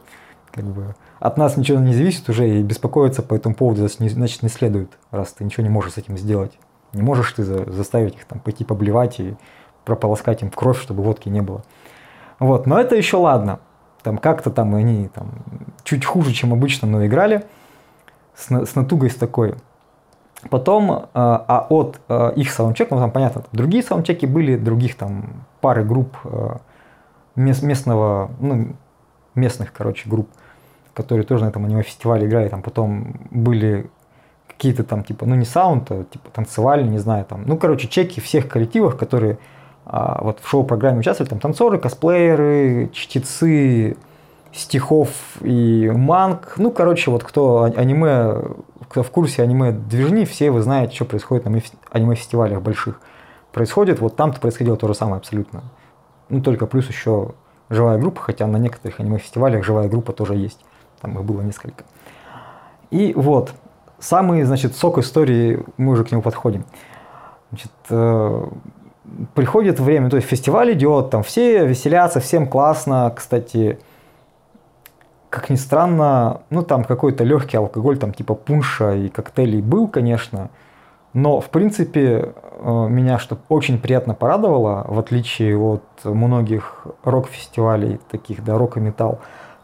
как 0.51 0.65
бы, 0.65 0.95
от 1.23 1.37
нас 1.37 1.57
ничего 1.57 1.79
не 1.79 1.95
зависит 1.95 2.29
уже, 2.29 2.49
и 2.49 2.62
беспокоиться 2.62 3.23
по 3.23 3.35
этому 3.35 3.55
поводу, 3.55 3.87
значит, 3.87 4.43
не 4.43 4.49
следует, 4.49 4.91
раз 5.12 5.33
ты 5.33 5.45
ничего 5.45 5.62
не 5.62 5.69
можешь 5.69 5.93
с 5.93 5.99
этим 5.99 6.19
сделать. 6.19 6.59
Не 6.93 7.02
можешь 7.02 7.33
ты 7.33 7.45
заставить 7.45 8.17
их 8.17 8.25
там 8.25 8.41
пойти 8.41 8.64
поблевать 8.64 9.21
и 9.21 9.37
прополоскать 9.85 10.43
им 10.43 10.50
кровь, 10.50 10.83
чтобы 10.83 11.05
водки 11.05 11.29
не 11.29 11.41
было. 11.41 11.62
Вот, 12.41 12.67
но 12.67 12.79
это 12.79 12.97
еще 12.97 13.19
ладно. 13.19 13.61
Там 14.02 14.19
как-то 14.19 14.50
там 14.50 14.75
они 14.75 15.07
там 15.14 15.31
чуть 15.85 16.05
хуже, 16.05 16.33
чем 16.33 16.52
обычно, 16.52 16.88
но 16.88 17.07
играли 17.07 17.45
с, 18.35 18.50
с 18.50 18.75
натугой 18.75 19.09
с 19.09 19.14
такой. 19.14 19.55
Потом, 20.50 20.91
э, 20.91 21.05
а 21.14 21.67
от 21.71 22.00
э, 22.09 22.33
их 22.35 22.50
саундчеков, 22.50 22.99
ну 22.99 22.99
там 22.99 23.12
понятно, 23.12 23.45
другие 23.52 23.85
саундчеки 23.85 24.26
были, 24.26 24.57
других 24.57 24.97
там 24.97 25.45
пары 25.61 25.85
групп 25.85 26.17
э, 26.25 26.57
местного, 27.37 28.33
ну, 28.41 28.75
местных, 29.37 29.73
короче, 29.73 30.09
групп, 30.11 30.29
которые 30.95 31.25
тоже 31.25 31.45
на 31.45 31.49
этом 31.49 31.65
аниме-фестивале 31.65 32.27
играли, 32.27 32.49
там 32.49 32.63
потом 32.63 33.15
были 33.31 33.91
какие-то 34.47 34.85
там, 34.85 35.03
типа, 35.03 35.27
ну 35.27 35.35
не 35.35 35.45
саунд, 35.45 35.91
а 35.91 36.05
типа 36.05 36.31
танцевальные, 36.33 36.91
не 36.91 36.99
знаю, 36.99 37.25
там, 37.25 37.43
ну, 37.47 37.57
короче, 37.57 37.89
чеки 37.89 38.21
всех 38.21 38.49
коллективов, 38.49 38.97
которые 38.97 39.39
а, 39.85 40.23
вот 40.23 40.39
в 40.41 40.49
шоу-программе 40.49 41.01
участвовали, 41.01 41.31
там 41.31 41.41
танцоры, 41.41 41.79
косплееры, 41.79 42.91
чтецы 42.93 43.97
стихов 44.53 45.09
и 45.41 45.91
манг, 45.95 46.55
ну, 46.59 46.71
короче, 46.71 47.11
вот 47.11 47.25
кто 47.25 47.73
аниме, 47.75 48.37
кто 48.89 49.03
в 49.03 49.11
курсе 49.11 49.43
аниме-движни, 49.43 50.25
все 50.27 50.51
вы 50.51 50.61
знаете, 50.61 50.95
что 50.95 51.07
происходит 51.07 51.47
на 51.47 51.61
аниме-фестивалях 51.91 52.61
больших. 52.61 53.01
Происходит, 53.51 54.01
вот 54.01 54.17
там-то 54.17 54.41
происходило 54.41 54.77
то 54.77 54.87
же 54.87 54.95
самое 54.95 55.17
абсолютно. 55.19 55.63
Ну, 56.29 56.41
только 56.43 56.67
плюс 56.67 56.89
еще 56.89 57.33
живая 57.69 57.99
группа, 57.99 58.21
хотя 58.21 58.47
на 58.47 58.59
некоторых 58.59 59.01
аниме-фестивалях 59.01 59.65
живая 59.65 59.89
группа 59.89 60.13
тоже 60.13 60.37
есть. 60.37 60.61
Там 61.03 61.19
их 61.19 61.25
было 61.25 61.43
несколько. 61.43 61.85
И 62.91 63.13
вот, 63.15 63.53
самый, 63.99 64.45
значит, 64.45 64.77
сок 64.77 64.99
истории, 64.99 65.65
мы 65.77 65.93
уже 65.93 66.05
к 66.05 66.13
нему 66.13 66.23
подходим. 66.23 66.65
Значит, 67.51 67.73
э, 67.91 68.47
приходит 69.35 69.81
время, 69.81 70.09
то 70.09 70.17
есть 70.17 70.29
фестиваль 70.29 70.73
идет, 70.73 71.11
там 71.11 71.23
все 71.23 71.67
веселятся, 71.67 72.21
всем 72.21 72.49
классно. 72.49 73.13
Кстати, 73.15 73.79
как 75.29 75.51
ни 75.51 75.57
странно, 75.57 76.43
ну 76.51 76.63
там 76.63 76.85
какой-то 76.85 77.25
легкий 77.25 77.57
алкоголь, 77.57 77.99
там 77.99 78.13
типа 78.13 78.35
пунша 78.35 78.95
и 78.95 79.09
коктейлей 79.09 79.61
был, 79.61 79.89
конечно. 79.89 80.51
Но, 81.15 81.41
в 81.41 81.51
принципе, 81.51 82.33
э, 82.59 82.87
меня 82.89 83.19
что 83.19 83.37
очень 83.49 83.79
приятно 83.79 84.15
порадовало, 84.15 84.87
в 84.89 84.99
отличие 84.99 85.59
от 85.59 85.83
многих 86.05 86.87
рок-фестивалей, 87.05 88.01
таких, 88.11 88.45
да, 88.45 88.57
рок 88.57 88.77
и 88.79 88.81
металл, 88.81 89.21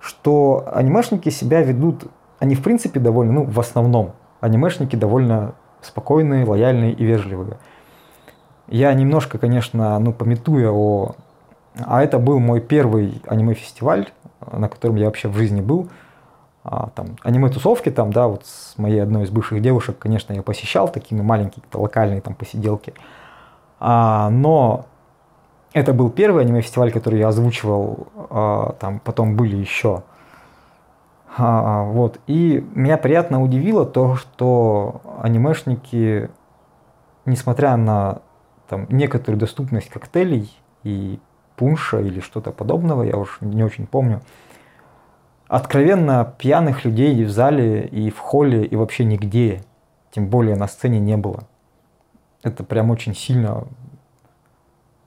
что 0.08 0.66
анимешники 0.72 1.28
себя 1.28 1.60
ведут, 1.60 2.04
они 2.38 2.54
в 2.54 2.62
принципе 2.62 2.98
довольно, 2.98 3.32
ну, 3.34 3.44
в 3.44 3.60
основном, 3.60 4.12
анимешники 4.40 4.96
довольно 4.96 5.54
спокойные, 5.82 6.46
лояльные 6.46 6.92
и 6.94 7.04
вежливые. 7.04 7.58
Я 8.68 8.94
немножко, 8.94 9.36
конечно, 9.38 9.98
ну, 9.98 10.12
пометуя 10.14 10.70
о... 10.70 11.14
А 11.84 12.02
это 12.02 12.18
был 12.18 12.38
мой 12.38 12.62
первый 12.62 13.20
аниме-фестиваль, 13.26 14.08
на 14.50 14.70
котором 14.70 14.96
я 14.96 15.06
вообще 15.06 15.28
в 15.28 15.36
жизни 15.36 15.60
был. 15.60 15.88
А, 16.64 16.88
там, 16.94 17.16
аниме-тусовки 17.22 17.90
там, 17.90 18.10
да, 18.10 18.28
вот 18.28 18.46
с 18.46 18.78
моей 18.78 19.02
одной 19.02 19.24
из 19.24 19.30
бывших 19.30 19.60
девушек, 19.60 19.98
конечно, 19.98 20.32
я 20.32 20.42
посещал 20.42 20.88
такие 20.88 21.20
маленькие 21.22 21.62
локальные 21.74 22.22
там 22.22 22.34
посиделки. 22.34 22.94
А, 23.78 24.30
но 24.30 24.86
это 25.72 25.92
был 25.92 26.10
первый 26.10 26.44
аниме-фестиваль, 26.44 26.92
который 26.92 27.18
я 27.18 27.28
озвучивал, 27.28 28.08
а, 28.30 28.76
там 28.80 29.00
потом 29.00 29.36
были 29.36 29.56
еще. 29.56 30.02
А, 31.36 31.84
вот. 31.84 32.18
И 32.26 32.66
меня 32.74 32.96
приятно 32.96 33.42
удивило 33.42 33.84
то, 33.84 34.16
что 34.16 35.00
анимешники, 35.20 36.30
несмотря 37.26 37.76
на 37.76 38.22
там, 38.68 38.86
некоторую 38.88 39.38
доступность 39.38 39.88
коктейлей 39.88 40.50
и 40.84 41.18
пунша 41.56 42.00
или 42.00 42.20
что-то 42.20 42.50
подобного, 42.50 43.02
я 43.02 43.16
уж 43.16 43.38
не 43.40 43.62
очень 43.62 43.86
помню, 43.86 44.20
откровенно 45.48 46.34
пьяных 46.38 46.84
людей 46.84 47.14
и 47.14 47.24
в 47.24 47.30
зале, 47.30 47.86
и 47.86 48.10
в 48.10 48.18
холле, 48.18 48.64
и 48.64 48.76
вообще 48.76 49.04
нигде, 49.04 49.62
тем 50.10 50.28
более 50.28 50.56
на 50.56 50.66
сцене 50.66 50.98
не 50.98 51.16
было. 51.16 51.44
Это 52.42 52.64
прям 52.64 52.90
очень 52.90 53.14
сильно 53.14 53.64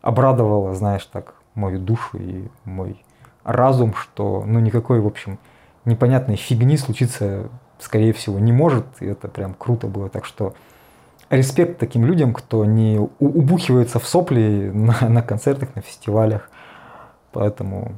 обрадовало, 0.02 0.74
знаешь, 0.74 1.06
так, 1.06 1.36
мою 1.56 1.80
душу 1.80 2.18
и 2.18 2.48
мой 2.66 3.04
разум, 3.44 3.94
что, 3.94 4.44
ну, 4.46 4.60
никакой, 4.60 5.00
в 5.00 5.08
общем, 5.08 5.40
непонятной 5.86 6.36
фигни 6.36 6.78
случиться, 6.78 7.50
скорее 7.80 8.14
всего, 8.14 8.40
не 8.40 8.52
может. 8.52 8.86
И 9.00 9.06
это 9.06 9.28
прям 9.28 9.54
круто 9.54 9.88
было. 9.88 10.10
Так 10.10 10.26
что 10.26 10.54
респект 11.30 11.80
таким 11.80 12.06
людям, 12.06 12.34
кто 12.34 12.66
не 12.66 13.00
убухивается 13.20 14.00
в 14.00 14.08
сопли 14.08 14.72
на, 14.74 15.10
на 15.10 15.22
концертах, 15.22 15.76
на 15.76 15.82
фестивалях. 15.82 16.50
Поэтому 17.32 17.94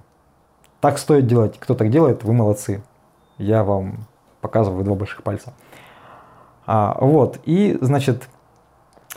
так 0.79 0.97
стоит 0.97 1.27
делать. 1.27 1.57
Кто 1.59 1.75
так 1.75 1.89
делает, 1.89 2.23
вы 2.23 2.33
молодцы. 2.33 2.83
Я 3.37 3.63
вам 3.63 4.05
показываю 4.41 4.83
два 4.83 4.95
больших 4.95 5.23
пальца. 5.23 5.53
А, 6.65 6.97
вот, 7.01 7.39
и, 7.45 7.77
значит, 7.81 8.29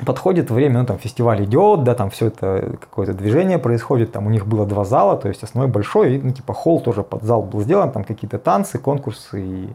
подходит 0.05 0.51
время, 0.51 0.81
ну, 0.81 0.87
там, 0.87 0.99
фестиваль 0.99 1.45
идет, 1.45 1.85
да, 1.85 1.95
там 1.95 2.11
все 2.11 2.27
это, 2.27 2.77
какое-то 2.81 3.15
движение 3.15 3.59
происходит, 3.59 4.13
там 4.13 4.27
у 4.27 4.31
них 4.31 4.47
было 4.47 4.67
два 4.67 4.85
зала, 4.85 5.17
то 5.17 5.29
есть 5.29 5.43
основной 5.43 5.71
большой, 5.71 6.17
и, 6.17 6.19
ну, 6.19 6.33
типа, 6.33 6.53
холл 6.53 6.81
тоже 6.81 7.03
под 7.03 7.23
зал 7.23 7.43
был 7.43 7.63
сделан, 7.63 7.91
там 7.91 8.05
какие-то 8.05 8.39
танцы, 8.39 8.79
конкурсы 8.79 9.41
и 9.43 9.69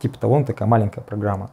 типа 0.00 0.18
того, 0.18 0.38
ну, 0.38 0.44
такая 0.44 0.68
маленькая 0.68 1.00
программа. 1.00 1.50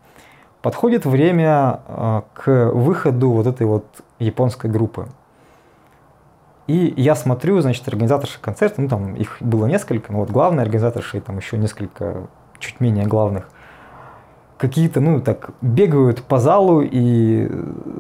Подходит 0.61 1.05
время 1.05 1.79
э, 1.87 2.21
к 2.33 2.71
выходу 2.73 3.31
вот 3.31 3.47
этой 3.47 3.65
вот 3.65 3.85
японской 4.19 4.69
группы. 4.69 5.07
И 6.67 6.93
я 6.97 7.15
смотрю, 7.15 7.59
значит, 7.61 7.87
организаторши 7.87 8.39
концерта, 8.39 8.81
ну 8.81 8.87
там 8.87 9.15
их 9.15 9.37
было 9.39 9.65
несколько, 9.65 10.11
но 10.11 10.19
вот 10.19 10.29
главные 10.29 10.63
организаторши 10.63 11.19
там 11.21 11.37
еще 11.37 11.57
несколько 11.57 12.27
чуть 12.59 12.79
менее 12.79 13.05
главных, 13.05 13.49
какие-то, 14.61 15.01
ну 15.01 15.19
так, 15.19 15.49
бегают 15.61 16.21
по 16.21 16.37
залу 16.37 16.81
и 16.81 17.51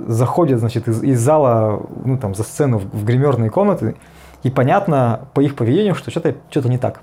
заходят, 0.07 0.59
значит, 0.59 0.87
из, 0.87 1.01
из 1.01 1.19
зала, 1.19 1.83
ну 2.05 2.19
там, 2.19 2.35
за 2.35 2.43
сцену 2.43 2.77
в, 2.77 2.83
в 2.95 3.03
гримерные 3.03 3.49
комнаты, 3.49 3.95
и 4.43 4.51
понятно 4.51 5.27
по 5.33 5.39
их 5.41 5.55
поведению, 5.55 5.95
что 5.95 6.11
что-то 6.11 6.35
что 6.51 6.69
не 6.69 6.77
так. 6.77 7.01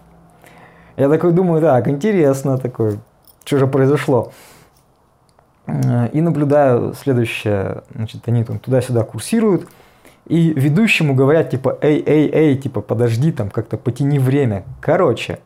Я 0.96 1.08
такой 1.08 1.32
думаю, 1.32 1.60
так, 1.60 1.88
интересно, 1.88 2.56
такой, 2.58 3.00
что 3.44 3.58
же 3.58 3.66
произошло. 3.66 4.30
Э, 5.66 6.08
и 6.12 6.20
наблюдаю 6.20 6.94
следующее, 6.94 7.82
значит, 7.92 8.28
они 8.28 8.44
там 8.44 8.60
туда-сюда 8.60 9.02
курсируют, 9.02 9.68
и 10.26 10.50
ведущему 10.50 11.16
говорят, 11.16 11.50
типа, 11.50 11.78
эй, 11.80 12.00
эй, 12.06 12.30
эй, 12.32 12.56
типа, 12.56 12.80
подожди, 12.80 13.32
там, 13.32 13.50
как-то 13.50 13.76
потяни 13.76 14.20
время. 14.20 14.62
Короче, 14.80 15.40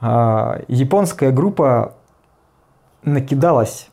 а, 0.00 0.62
японская 0.68 1.30
группа 1.30 1.94
накидалась 3.04 3.88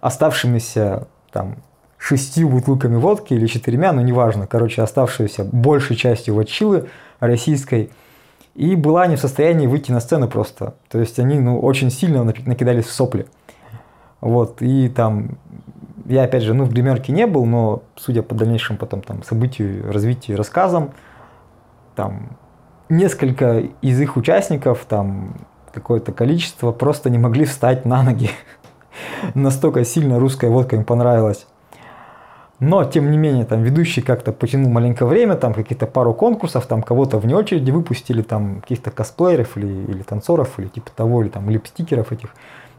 оставшимися, 0.00 1.06
там, 1.30 1.56
шестью 1.98 2.48
бутылками 2.48 2.96
водки 2.96 3.34
или 3.34 3.46
четырьмя, 3.46 3.92
ну, 3.92 4.00
неважно, 4.00 4.46
короче, 4.46 4.82
оставшуюся 4.82 5.44
большей 5.44 5.96
частью 5.96 6.34
ватчилы 6.34 6.88
российской, 7.20 7.90
и 8.54 8.74
была 8.74 9.06
не 9.06 9.16
в 9.16 9.20
состоянии 9.20 9.66
выйти 9.66 9.92
на 9.92 10.00
сцену 10.00 10.26
просто. 10.26 10.74
То 10.88 10.98
есть 10.98 11.18
они, 11.18 11.38
ну, 11.38 11.60
очень 11.60 11.90
сильно 11.90 12.24
накидались 12.24 12.86
в 12.86 12.92
сопли. 12.92 13.26
Вот, 14.20 14.60
и 14.60 14.88
там, 14.88 15.38
я 16.06 16.24
опять 16.24 16.42
же, 16.42 16.54
ну, 16.54 16.64
в 16.64 16.72
гримерке 16.72 17.12
не 17.12 17.26
был, 17.26 17.44
но, 17.44 17.82
судя 17.96 18.22
по 18.22 18.34
дальнейшим 18.34 18.76
потом 18.76 19.02
там 19.02 19.22
событию, 19.22 19.90
развитию, 19.92 20.36
рассказам, 20.36 20.92
там, 21.94 22.36
несколько 22.88 23.60
из 23.82 24.00
их 24.00 24.16
участников, 24.16 24.84
там, 24.88 25.36
какое-то 25.72 26.12
количество 26.12 26.72
просто 26.72 27.10
не 27.10 27.18
могли 27.18 27.44
встать 27.44 27.84
на 27.84 28.02
ноги. 28.02 28.30
Настолько 29.34 29.84
сильно 29.84 30.18
русская 30.18 30.50
водка 30.50 30.76
им 30.76 30.84
понравилась. 30.84 31.46
Но, 32.58 32.84
тем 32.84 33.10
не 33.10 33.16
менее, 33.16 33.46
там 33.46 33.62
ведущий 33.62 34.02
как-то 34.02 34.32
потянул 34.32 34.70
маленькое 34.70 35.08
время, 35.08 35.34
там 35.34 35.54
какие-то 35.54 35.86
пару 35.86 36.12
конкурсов, 36.12 36.66
там 36.66 36.82
кого-то 36.82 37.18
вне 37.18 37.34
очереди 37.34 37.70
выпустили, 37.70 38.20
там 38.20 38.60
каких-то 38.60 38.90
косплееров 38.90 39.56
или, 39.56 39.66
или 39.66 40.02
танцоров, 40.02 40.58
или 40.58 40.68
типа 40.68 40.90
того, 40.94 41.22
или 41.22 41.30
там 41.30 41.48
липстикеров 41.48 42.12
этих 42.12 42.34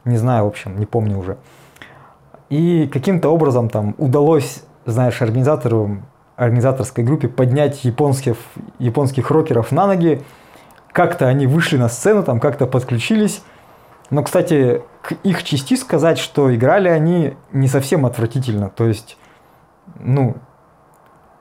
не 0.06 0.18
знаю, 0.18 0.46
в 0.46 0.48
общем, 0.48 0.80
не 0.80 0.86
помню 0.86 1.18
уже. 1.18 1.38
И 2.50 2.90
каким-то 2.92 3.30
образом 3.30 3.70
там 3.70 3.96
удалось, 3.98 4.64
знаешь, 4.86 5.22
организатору 5.22 6.00
организаторской 6.36 7.04
группе 7.04 7.28
поднять 7.28 7.84
японских, 7.84 8.36
японских 8.80 9.30
рокеров 9.30 9.72
на 9.72 9.86
ноги. 9.86 10.22
Как-то 10.92 11.28
они 11.28 11.48
вышли 11.48 11.78
на 11.78 11.90
сцену, 11.90 12.24
там 12.24 12.40
как-то 12.40 12.68
подключились. 12.68 13.44
Но, 14.10 14.24
кстати, 14.24 14.84
к 15.02 15.14
их 15.24 15.44
части 15.44 15.76
сказать, 15.76 16.18
что 16.18 16.54
играли 16.54 16.90
они 16.90 17.36
не 17.54 17.68
совсем 17.68 18.06
отвратительно. 18.06 18.70
То 18.70 18.86
есть, 18.86 19.18
ну, 20.00 20.36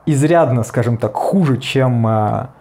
изрядно, 0.05 0.63
скажем 0.63 0.97
так, 0.97 1.15
хуже, 1.15 1.57
чем 1.57 2.07
а, 2.07 2.51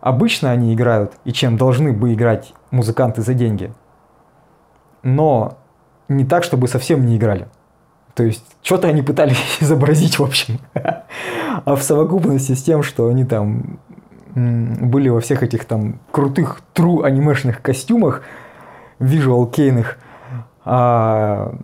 обычно 0.00 0.50
они 0.50 0.74
играют 0.74 1.14
и 1.24 1.32
чем 1.32 1.56
должны 1.56 1.92
бы 1.92 2.12
играть 2.12 2.52
музыканты 2.70 3.22
за 3.22 3.32
деньги. 3.32 3.72
Но 5.02 5.58
не 6.08 6.26
так, 6.26 6.44
чтобы 6.44 6.68
совсем 6.68 7.06
не 7.06 7.16
играли. 7.16 7.48
То 8.14 8.24
есть, 8.24 8.44
что-то 8.62 8.88
они 8.88 9.00
пытались 9.00 9.38
изобразить, 9.60 10.18
в 10.18 10.22
общем. 10.22 10.58
а 10.74 11.76
в 11.76 11.82
совокупности 11.82 12.54
с 12.54 12.62
тем, 12.62 12.82
что 12.82 13.08
они 13.08 13.24
там 13.24 13.78
были 14.34 15.08
во 15.08 15.20
всех 15.20 15.42
этих 15.42 15.64
там 15.64 15.98
крутых 16.10 16.60
true 16.74 17.04
анимешных 17.04 17.62
костюмах, 17.62 18.22
визуал 18.98 19.46
кейных, 19.46 19.98
а, 20.64 21.54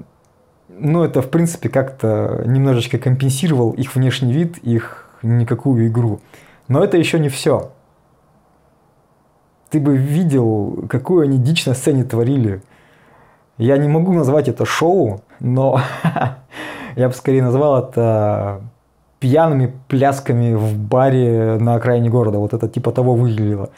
ну, 0.68 1.04
это, 1.04 1.22
в 1.22 1.30
принципе, 1.30 1.68
как-то 1.68 2.42
немножечко 2.46 2.98
компенсировал 2.98 3.72
их 3.72 3.94
внешний 3.94 4.32
вид, 4.32 4.58
их 4.58 5.08
никакую 5.22 5.88
игру. 5.88 6.20
Но 6.68 6.82
это 6.82 6.96
еще 6.96 7.18
не 7.18 7.28
все. 7.28 7.72
Ты 9.70 9.80
бы 9.80 9.96
видел, 9.96 10.86
какую 10.88 11.24
они 11.24 11.38
дичь 11.38 11.66
на 11.66 11.74
сцене 11.74 12.04
творили. 12.04 12.62
Я 13.58 13.78
не 13.78 13.88
могу 13.88 14.12
назвать 14.12 14.48
это 14.48 14.64
шоу, 14.64 15.22
но 15.40 15.80
я 16.96 17.08
бы 17.08 17.14
скорее 17.14 17.42
назвал 17.42 17.82
это 17.82 18.60
пьяными 19.18 19.74
плясками 19.88 20.54
в 20.54 20.76
баре 20.78 21.58
на 21.58 21.74
окраине 21.74 22.10
города. 22.10 22.38
Вот 22.38 22.54
это 22.54 22.68
типа 22.68 22.92
того 22.92 23.14
выглядело. 23.14 23.70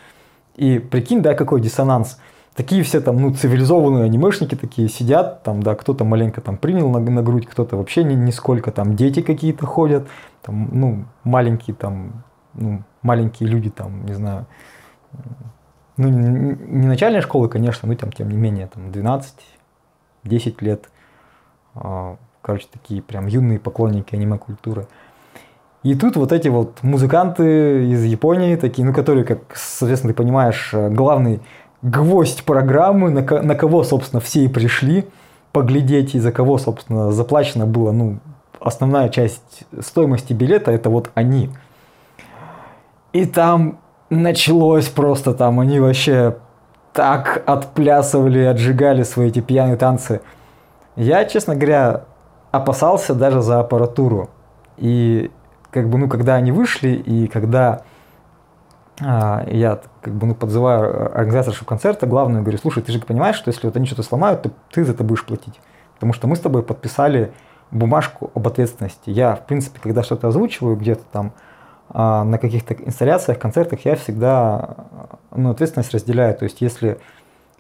И 0.57 0.79
прикинь, 0.79 1.23
да, 1.23 1.35
какой 1.35 1.61
диссонанс. 1.61 2.19
Такие 2.55 2.83
все 2.83 3.01
там, 3.01 3.21
ну, 3.21 3.33
цивилизованные 3.33 4.03
анимешники 4.03 4.57
такие 4.57 4.89
сидят, 4.89 5.45
там, 5.45 5.63
да, 5.63 5.77
кто-то 5.77 6.05
маленько 6.05 6.41
там 6.41 6.57
принял 6.57 6.91
на, 6.91 6.99
на 6.99 7.23
грудь, 7.23 7.47
кто-то 7.47 7.77
вообще 7.77 8.03
не, 8.03 8.17
нисколько, 8.17 8.73
там, 8.73 8.97
дети 8.97 9.23
какие-то 9.23 9.65
ходят, 9.65 10.09
там, 10.43 10.69
ну, 10.73 11.05
маленькие 11.23 11.77
там, 11.77 12.25
ну, 12.55 12.83
маленькие 13.03 13.49
люди 13.49 13.71
там, 13.71 14.05
не 14.05 14.15
знаю, 14.15 14.47
ну, 15.97 16.09
не, 16.09 16.57
не 16.81 16.87
начальной 16.89 17.21
школы, 17.21 17.49
конечно, 17.49 17.89
но 17.89 17.95
там, 17.95 18.11
тем 18.11 18.29
не 18.29 18.37
менее, 18.37 18.67
там, 18.67 18.91
12-10 18.91 20.57
лет, 20.59 20.91
а, 21.77 22.17
короче, 22.43 22.67
такие 22.73 23.03
прям 23.03 23.29
юные 23.29 23.61
поклонники 23.61 24.17
аниме-культуры. 24.17 24.89
И 25.83 25.95
тут 25.95 26.17
вот 26.17 26.33
эти 26.33 26.49
вот 26.49 26.83
музыканты 26.83 27.87
из 27.87 28.05
Японии, 28.05 28.57
такие, 28.57 28.85
ну, 28.87 28.93
которые, 28.93 29.25
как, 29.25 29.41
соответственно, 29.55 30.13
ты 30.13 30.17
понимаешь, 30.17 30.71
главный 30.73 31.41
гвоздь 31.83 32.45
программы, 32.45 33.11
на, 33.11 33.23
на 33.43 33.55
кого, 33.55 33.85
собственно, 33.85 34.21
все 34.21 34.45
и 34.45 34.49
пришли 34.49 35.07
поглядеть, 35.53 36.15
и 36.15 36.19
за 36.19 36.33
кого, 36.33 36.59
собственно, 36.59 37.13
заплачено 37.13 37.67
было, 37.67 37.93
ну, 37.93 38.19
основная 38.61 39.09
часть 39.09 39.65
стоимости 39.81 40.33
билета, 40.33 40.73
это 40.73 40.91
вот 40.91 41.11
они. 41.15 41.51
И 43.13 43.25
там 43.25 43.79
началось 44.11 44.89
просто, 44.89 45.33
там 45.33 45.61
они 45.61 45.81
вообще 45.81 46.37
так 46.93 47.43
отплясывали, 47.47 48.41
отжигали 48.41 49.05
свои 49.05 49.29
эти 49.29 49.41
пьяные 49.41 49.77
танцы. 49.77 50.21
Я, 50.97 51.25
честно 51.25 51.55
говоря, 51.55 52.05
опасался 52.51 53.15
даже 53.15 53.41
за 53.41 53.61
аппаратуру. 53.61 54.31
И 54.77 55.31
как 55.71 55.89
бы, 55.89 55.99
ну, 55.99 56.09
когда 56.09 56.35
они 56.35 56.53
вышли, 56.53 56.91
и 56.91 57.27
когда 57.29 57.83
а, 59.01 59.45
я 59.49 59.81
как 60.01 60.15
бы, 60.15 60.27
ну, 60.27 60.35
подзываю 60.35 61.15
организаторшу 61.15 61.65
концерта, 61.65 62.07
главную, 62.07 62.43
говорю, 62.43 62.59
слушай, 62.59 62.83
ты 62.83 62.93
же 62.93 63.01
понимаешь, 63.01 63.37
что 63.37 63.51
если 63.51 63.67
вот 63.67 63.77
они 63.77 63.87
что-то 63.87 64.03
сломают, 64.03 64.43
то 64.43 64.51
ты 64.71 64.85
за 64.85 64.93
это 64.93 65.05
будешь 65.05 65.25
платить. 65.25 65.61
Потому 65.95 66.13
что 66.13 66.27
мы 66.27 66.37
с 66.37 66.41
тобой 66.41 66.63
подписали 66.63 67.33
бумажку 67.71 68.31
об 68.35 68.47
ответственности. 68.49 69.11
Я, 69.11 69.35
в 69.35 69.47
принципе, 69.47 69.79
когда 69.81 70.03
что-то 70.03 70.29
озвучиваю 70.29 70.77
где-то 70.77 71.03
там 71.13 71.33
а, 71.91 72.25
на 72.25 72.39
каких-то 72.39 72.75
инсталляциях, 72.75 73.39
концертах, 73.39 73.85
я 73.85 73.97
всегда 73.97 74.87
ну, 75.35 75.51
ответственность 75.51 75.93
разделяю. 75.93 76.35
То 76.35 76.45
есть, 76.45 76.61
если 76.61 76.99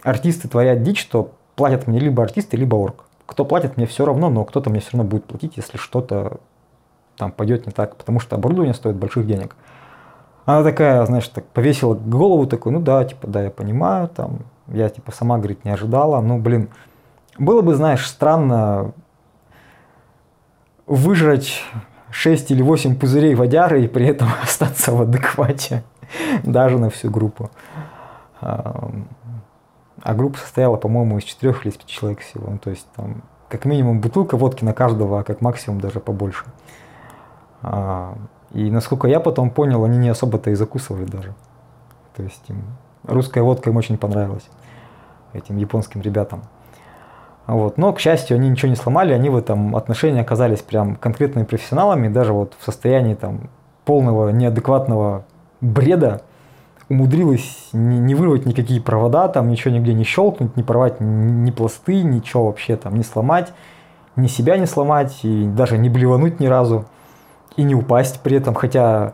артисты 0.02 0.48
творят 0.48 0.82
дичь, 0.82 1.06
то 1.06 1.32
платят 1.56 1.86
мне 1.86 1.98
либо 1.98 2.22
артисты, 2.22 2.56
либо 2.56 2.76
орг. 2.76 3.04
Кто 3.26 3.44
платит, 3.44 3.76
мне 3.76 3.86
все 3.86 4.06
равно, 4.06 4.30
но 4.30 4.44
кто-то 4.44 4.70
мне 4.70 4.80
все 4.80 4.92
равно 4.92 5.08
будет 5.08 5.24
платить, 5.24 5.56
если 5.56 5.76
что-то 5.76 6.40
там 7.18 7.32
пойдет 7.32 7.66
не 7.66 7.72
так, 7.72 7.96
потому 7.96 8.20
что 8.20 8.36
оборудование 8.36 8.74
стоит 8.74 8.96
больших 8.96 9.26
денег. 9.26 9.56
Она 10.46 10.62
такая, 10.62 11.04
знаешь, 11.04 11.28
так 11.28 11.44
повесила 11.46 11.94
голову, 11.94 12.46
такой, 12.46 12.72
ну 12.72 12.80
да, 12.80 13.04
типа, 13.04 13.26
да, 13.26 13.42
я 13.42 13.50
понимаю, 13.50 14.08
там, 14.08 14.38
я, 14.68 14.88
типа, 14.88 15.12
сама, 15.12 15.36
говорит, 15.36 15.64
не 15.64 15.70
ожидала, 15.70 16.20
ну, 16.22 16.38
блин, 16.38 16.70
было 17.38 17.60
бы, 17.60 17.74
знаешь, 17.74 18.06
странно 18.06 18.92
выжрать 20.86 21.62
6 22.10 22.50
или 22.50 22.62
8 22.62 22.98
пузырей 22.98 23.34
водяры 23.34 23.84
и 23.84 23.88
при 23.88 24.06
этом 24.06 24.28
остаться 24.42 24.92
в 24.92 25.02
адеквате, 25.02 25.84
даже 26.44 26.78
на 26.78 26.88
всю 26.88 27.10
группу. 27.10 27.50
А 28.40 30.14
группа 30.14 30.38
состояла, 30.38 30.76
по-моему, 30.76 31.18
из 31.18 31.24
4 31.24 31.54
или 31.62 31.68
из 31.68 31.76
5 31.76 31.86
человек 31.86 32.20
всего, 32.20 32.52
ну, 32.52 32.58
то 32.58 32.70
есть 32.70 32.86
там 32.96 33.22
как 33.48 33.64
минимум 33.64 34.00
бутылка 34.00 34.36
водки 34.36 34.64
на 34.64 34.72
каждого, 34.72 35.20
а 35.20 35.24
как 35.24 35.40
максимум 35.40 35.80
даже 35.80 36.00
побольше. 36.00 36.44
А, 37.62 38.14
и 38.52 38.70
насколько 38.70 39.08
я 39.08 39.20
потом 39.20 39.50
понял, 39.50 39.84
они 39.84 39.98
не 39.98 40.08
особо-то 40.08 40.50
и 40.50 40.54
закусывали 40.54 41.04
даже. 41.04 41.34
То 42.16 42.22
есть 42.22 42.42
им 42.48 42.62
русская 43.04 43.42
водка 43.42 43.70
им 43.70 43.76
очень 43.76 43.98
понравилась, 43.98 44.48
этим 45.32 45.56
японским 45.56 46.00
ребятам. 46.00 46.42
Вот. 47.46 47.78
Но, 47.78 47.92
к 47.92 48.00
счастью, 48.00 48.36
они 48.36 48.50
ничего 48.50 48.68
не 48.68 48.76
сломали, 48.76 49.12
они 49.12 49.30
в 49.30 49.36
этом 49.36 49.74
отношении 49.74 50.20
оказались 50.20 50.60
прям 50.60 50.96
конкретными 50.96 51.46
профессионалами, 51.46 52.08
даже 52.08 52.32
вот 52.32 52.54
в 52.58 52.64
состоянии 52.64 53.14
там 53.14 53.48
полного 53.86 54.28
неадекватного 54.28 55.24
бреда 55.62 56.20
умудрилась 56.90 57.70
не, 57.72 57.98
не 57.98 58.14
вырвать 58.14 58.44
никакие 58.44 58.82
провода, 58.82 59.28
там 59.28 59.48
ничего 59.48 59.74
нигде 59.74 59.94
не 59.94 60.04
щелкнуть, 60.04 60.56
не 60.56 60.62
порвать 60.62 61.00
ни 61.00 61.50
пласты, 61.50 62.02
ничего 62.02 62.46
вообще 62.46 62.76
там 62.76 62.96
не 62.96 63.02
сломать, 63.02 63.52
ни 64.16 64.26
себя 64.26 64.58
не 64.58 64.66
сломать 64.66 65.18
и 65.22 65.46
даже 65.46 65.78
не 65.78 65.88
блевануть 65.88 66.40
ни 66.40 66.46
разу 66.46 66.84
и 67.58 67.64
не 67.64 67.74
упасть 67.74 68.20
при 68.20 68.36
этом, 68.36 68.54
хотя 68.54 69.12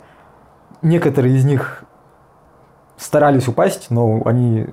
некоторые 0.83 1.35
из 1.35 1.47
них 1.47 1.83
старались 2.99 3.49
упасть, 3.49 3.87
но 3.89 4.21
они, 4.27 4.67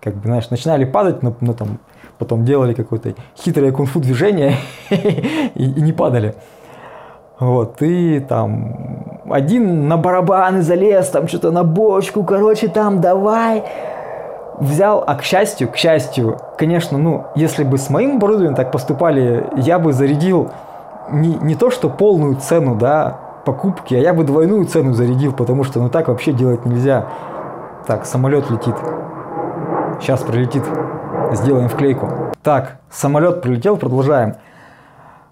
как 0.00 0.14
бы, 0.14 0.22
знаешь, 0.24 0.48
начинали 0.48 0.86
падать, 0.86 1.22
но, 1.22 1.34
но 1.40 1.52
там 1.52 1.78
потом 2.18 2.46
делали 2.46 2.72
какое-то 2.72 3.14
хитрое 3.36 3.70
кунг-фу 3.70 4.00
движение 4.00 4.56
и, 4.90 5.64
и 5.64 5.80
не 5.82 5.92
падали. 5.92 6.34
Вот, 7.38 7.82
и 7.82 8.18
там 8.20 9.20
один 9.30 9.88
на 9.88 9.98
барабаны 9.98 10.62
залез, 10.62 11.08
там 11.10 11.28
что-то 11.28 11.50
на 11.50 11.64
бочку, 11.64 12.24
короче, 12.24 12.68
там 12.68 13.02
давай. 13.02 13.62
Взял, 14.58 15.04
а 15.06 15.14
к 15.14 15.22
счастью, 15.22 15.68
к 15.70 15.76
счастью, 15.76 16.38
конечно, 16.56 16.96
ну, 16.96 17.26
если 17.36 17.62
бы 17.62 17.76
с 17.76 17.90
моим 17.90 18.16
оборудованием 18.16 18.56
так 18.56 18.72
поступали, 18.72 19.46
я 19.56 19.78
бы 19.78 19.92
зарядил 19.92 20.50
не, 21.10 21.36
не 21.36 21.54
то, 21.54 21.70
что 21.70 21.88
полную 21.88 22.36
цену, 22.36 22.74
да, 22.76 23.18
покупки, 23.44 23.94
а 23.94 23.98
я 23.98 24.12
бы 24.12 24.24
двойную 24.24 24.64
цену 24.66 24.92
зарядил, 24.92 25.32
потому 25.32 25.64
что 25.64 25.80
ну 25.80 25.88
так 25.88 26.08
вообще 26.08 26.32
делать 26.32 26.66
нельзя. 26.66 27.06
Так, 27.86 28.04
самолет 28.04 28.50
летит. 28.50 28.74
Сейчас 30.00 30.22
прилетит. 30.22 30.62
Сделаем 31.32 31.68
вклейку. 31.68 32.32
Так, 32.42 32.78
самолет 32.90 33.42
прилетел, 33.42 33.76
продолжаем. 33.76 34.36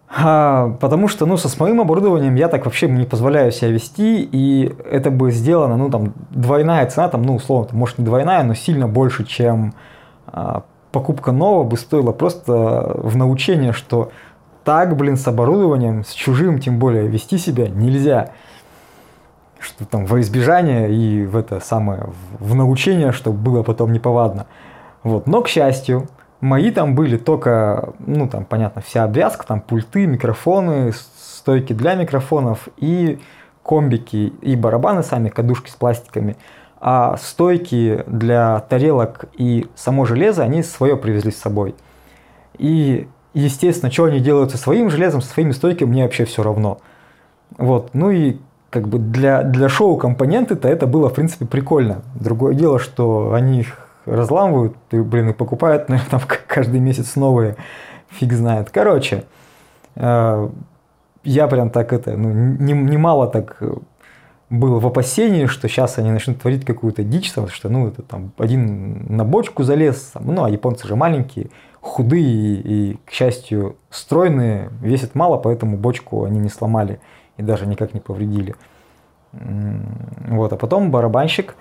А, 0.08 0.70
потому 0.80 1.08
что, 1.08 1.26
ну, 1.26 1.36
со 1.36 1.48
с 1.48 1.58
моим 1.58 1.80
оборудованием 1.80 2.34
я 2.36 2.48
так 2.48 2.64
вообще 2.64 2.88
не 2.88 3.04
позволяю 3.04 3.50
себя 3.52 3.70
вести, 3.70 4.22
и 4.22 4.72
это 4.90 5.10
бы 5.10 5.30
сделано, 5.30 5.76
ну, 5.76 5.90
там, 5.90 6.14
двойная 6.30 6.86
цена, 6.86 7.08
там, 7.08 7.22
ну, 7.22 7.34
условно, 7.34 7.68
может, 7.72 7.98
не 7.98 8.04
двойная, 8.04 8.42
но 8.44 8.54
сильно 8.54 8.86
больше, 8.88 9.24
чем 9.24 9.74
а, 10.26 10.62
покупка 10.92 11.32
нового 11.32 11.64
бы 11.64 11.76
стоила 11.76 12.12
просто 12.12 12.92
в 12.94 13.16
научение, 13.16 13.72
что 13.72 14.10
так, 14.66 14.96
блин, 14.96 15.16
с 15.16 15.28
оборудованием, 15.28 16.04
с 16.04 16.10
чужим 16.10 16.58
тем 16.58 16.80
более 16.80 17.06
вести 17.06 17.38
себя 17.38 17.68
нельзя. 17.68 18.32
Что 19.60 19.84
там 19.84 20.06
во 20.06 20.20
избежание 20.20 20.92
и 20.92 21.24
в 21.24 21.36
это 21.36 21.60
самое, 21.60 22.08
в 22.40 22.56
научение, 22.56 23.12
чтобы 23.12 23.38
было 23.38 23.62
потом 23.62 23.92
неповадно. 23.92 24.46
Вот. 25.04 25.28
Но, 25.28 25.40
к 25.42 25.48
счастью, 25.48 26.08
мои 26.40 26.72
там 26.72 26.96
были 26.96 27.16
только, 27.16 27.94
ну 28.00 28.28
там, 28.28 28.44
понятно, 28.44 28.82
вся 28.82 29.04
обвязка, 29.04 29.46
там 29.46 29.60
пульты, 29.60 30.04
микрофоны, 30.04 30.92
стойки 31.16 31.72
для 31.72 31.94
микрофонов 31.94 32.68
и 32.76 33.20
комбики, 33.62 34.32
и 34.42 34.56
барабаны 34.56 35.04
сами, 35.04 35.28
кадушки 35.28 35.70
с 35.70 35.74
пластиками. 35.76 36.36
А 36.80 37.16
стойки 37.18 38.02
для 38.08 38.58
тарелок 38.68 39.26
и 39.38 39.68
само 39.76 40.06
железо, 40.06 40.42
они 40.42 40.64
свое 40.64 40.96
привезли 40.96 41.30
с 41.30 41.38
собой. 41.38 41.76
И 42.58 43.06
естественно, 43.40 43.92
что 43.92 44.04
они 44.04 44.20
делают 44.20 44.50
со 44.50 44.58
своим 44.58 44.90
железом, 44.90 45.20
со 45.20 45.28
своими 45.28 45.52
стойками, 45.52 45.90
мне 45.90 46.02
вообще 46.04 46.24
все 46.24 46.42
равно. 46.42 46.78
Вот, 47.58 47.90
ну 47.92 48.10
и 48.10 48.38
как 48.70 48.88
бы 48.88 48.98
для, 48.98 49.42
для 49.42 49.68
шоу 49.68 49.96
компоненты-то 49.96 50.68
это 50.68 50.86
было, 50.86 51.08
в 51.08 51.14
принципе, 51.14 51.46
прикольно. 51.46 52.02
Другое 52.14 52.54
дело, 52.54 52.78
что 52.78 53.34
они 53.34 53.60
их 53.60 53.88
разламывают, 54.06 54.76
и, 54.90 55.00
блин, 55.00 55.30
и 55.30 55.32
покупают, 55.32 55.88
наверное, 55.88 56.10
там 56.10 56.20
каждый 56.46 56.80
месяц 56.80 57.16
новые, 57.16 57.56
фиг 58.08 58.32
знает. 58.32 58.70
Короче, 58.70 59.24
э, 59.94 60.48
я 61.24 61.46
прям 61.48 61.70
так 61.70 61.92
это, 61.92 62.16
ну, 62.16 62.30
немало 62.30 63.26
не 63.26 63.32
так 63.32 63.62
был 64.48 64.78
в 64.78 64.86
опасении, 64.86 65.46
что 65.46 65.68
сейчас 65.68 65.98
они 65.98 66.10
начнут 66.10 66.40
творить 66.40 66.64
какую-то 66.64 67.02
дичь, 67.02 67.30
потому 67.30 67.48
что, 67.48 67.68
ну, 67.68 67.88
это 67.88 68.02
там 68.02 68.32
один 68.38 69.06
на 69.08 69.24
бочку 69.24 69.64
залез, 69.64 70.12
ну, 70.18 70.44
а 70.44 70.50
японцы 70.50 70.86
же 70.86 70.94
маленькие, 70.94 71.48
худые 71.86 72.56
и, 72.56 72.98
к 73.04 73.10
счастью, 73.10 73.76
стройные, 73.90 74.70
весят 74.80 75.14
мало, 75.14 75.38
поэтому 75.38 75.76
бочку 75.76 76.24
они 76.24 76.38
не 76.38 76.48
сломали 76.48 77.00
и 77.36 77.42
даже 77.42 77.66
никак 77.66 77.94
не 77.94 78.00
повредили. 78.00 78.54
Вот, 79.32 80.52
а 80.52 80.56
потом 80.56 80.90
барабанщик 80.90 81.54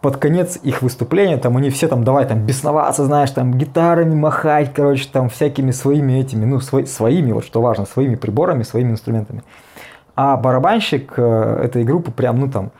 под 0.00 0.18
конец 0.18 0.58
их 0.62 0.82
выступления, 0.82 1.38
там 1.38 1.56
они 1.56 1.70
все 1.70 1.88
там 1.88 2.04
давай 2.04 2.26
там 2.26 2.44
бесноваться, 2.44 3.06
знаешь, 3.06 3.30
там 3.30 3.54
гитарами 3.54 4.14
махать, 4.14 4.72
короче, 4.74 5.08
там 5.10 5.30
всякими 5.30 5.70
своими 5.70 6.20
этими, 6.20 6.44
ну, 6.44 6.58
сво- 6.58 6.84
своими, 6.84 7.32
вот 7.32 7.44
что 7.44 7.62
важно, 7.62 7.86
своими 7.86 8.16
приборами, 8.16 8.64
своими 8.64 8.90
инструментами. 8.90 9.42
А 10.14 10.36
барабанщик 10.36 11.14
э, 11.16 11.60
этой 11.64 11.84
группы 11.84 12.10
прям, 12.10 12.38
ну 12.38 12.50
там, 12.50 12.70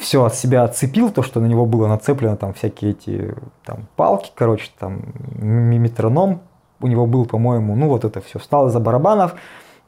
все 0.00 0.24
от 0.24 0.34
себя 0.34 0.64
отцепил, 0.64 1.10
то, 1.10 1.22
что 1.22 1.40
на 1.40 1.46
него 1.46 1.66
было 1.66 1.86
нацеплено, 1.86 2.36
там 2.36 2.54
всякие 2.54 2.92
эти 2.92 3.34
там, 3.64 3.86
палки, 3.96 4.32
короче, 4.34 4.70
там 4.78 5.02
метроном 5.38 6.40
у 6.80 6.86
него 6.86 7.06
был, 7.06 7.26
по-моему, 7.26 7.76
ну 7.76 7.88
вот 7.88 8.04
это 8.04 8.20
все, 8.20 8.38
встал 8.38 8.68
из-за 8.68 8.80
барабанов, 8.80 9.34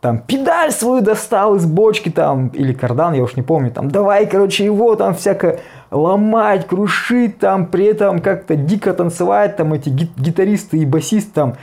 там 0.01 0.19
педаль 0.19 0.73
свою 0.73 1.01
достал 1.01 1.55
из 1.55 1.65
бочки 1.65 2.11
там, 2.11 2.49
или 2.49 2.73
кардан, 2.73 3.15
я 3.15 3.23
уж 3.23 3.37
не 3.37 3.43
помню, 3.43 3.71
там 3.71 3.91
давай, 3.91 4.27
короче, 4.27 4.65
его 4.65 4.95
там 4.97 5.15
всяко 5.15 5.61
ломать, 5.91 6.67
крушить, 6.67 7.39
там 7.39 7.67
при 7.67 7.87
этом 7.87 8.21
как-то 8.21 8.57
дико 8.57 8.93
танцевать, 8.93 9.57
там 9.57 9.73
эти 9.73 9.89
гитаристы 9.89 10.79
и 10.79 10.87
басисты 10.87 11.33
там 11.33 11.55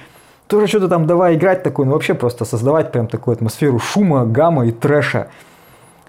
тоже 0.47 0.65
что-то 0.65 0.87
там 0.87 1.05
давай 1.05 1.35
играть 1.35 1.61
такое, 1.61 1.85
ну 1.85 1.93
вообще 1.93 2.15
просто 2.15 2.43
создавать 2.43 2.91
прям 2.91 3.07
такую 3.07 3.33
атмосферу 3.33 3.77
шума, 3.77 4.25
гамма 4.25 4.65
и 4.65 4.71
трэша. 4.71 5.27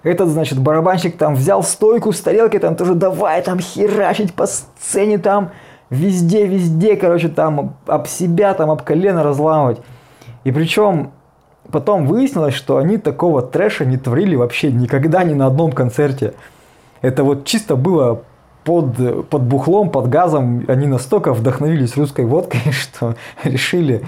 Этот, 0.03 0.29
значит, 0.29 0.59
барабанщик 0.59 1.17
там 1.17 1.35
взял 1.35 1.61
стойку 1.61 2.11
с 2.11 2.19
тарелки, 2.21 2.57
там 2.57 2.75
тоже 2.75 2.95
давай 2.95 3.41
там 3.43 3.59
херачить 3.59 4.33
по 4.33 4.47
сцене 4.47 5.19
там, 5.19 5.51
везде, 5.91 6.47
везде, 6.47 6.95
короче, 6.95 7.27
там 7.27 7.75
об 7.85 8.07
себя, 8.07 8.53
там 8.55 8.71
об 8.71 8.81
колено 8.81 9.21
разламывать. 9.23 9.79
И 10.43 10.51
причем 10.51 11.11
потом 11.71 12.07
выяснилось, 12.07 12.55
что 12.55 12.77
они 12.77 12.97
такого 12.97 13.43
трэша 13.43 13.85
не 13.85 13.97
творили 13.97 14.35
вообще 14.35 14.71
никогда 14.71 15.23
ни 15.23 15.35
на 15.35 15.45
одном 15.45 15.71
концерте. 15.71 16.33
Это 17.01 17.23
вот 17.23 17.45
чисто 17.45 17.75
было 17.75 18.23
под, 18.63 19.29
под 19.29 19.41
бухлом, 19.43 19.91
под 19.91 20.09
газом. 20.09 20.65
Они 20.67 20.87
настолько 20.87 21.33
вдохновились 21.33 21.95
русской 21.95 22.25
водкой, 22.25 22.61
что 22.71 23.15
решили, 23.43 24.03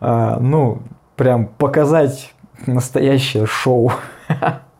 э, 0.00 0.36
ну, 0.40 0.82
прям 1.16 1.46
показать 1.46 2.34
настоящее 2.66 3.46
шоу. 3.46 3.92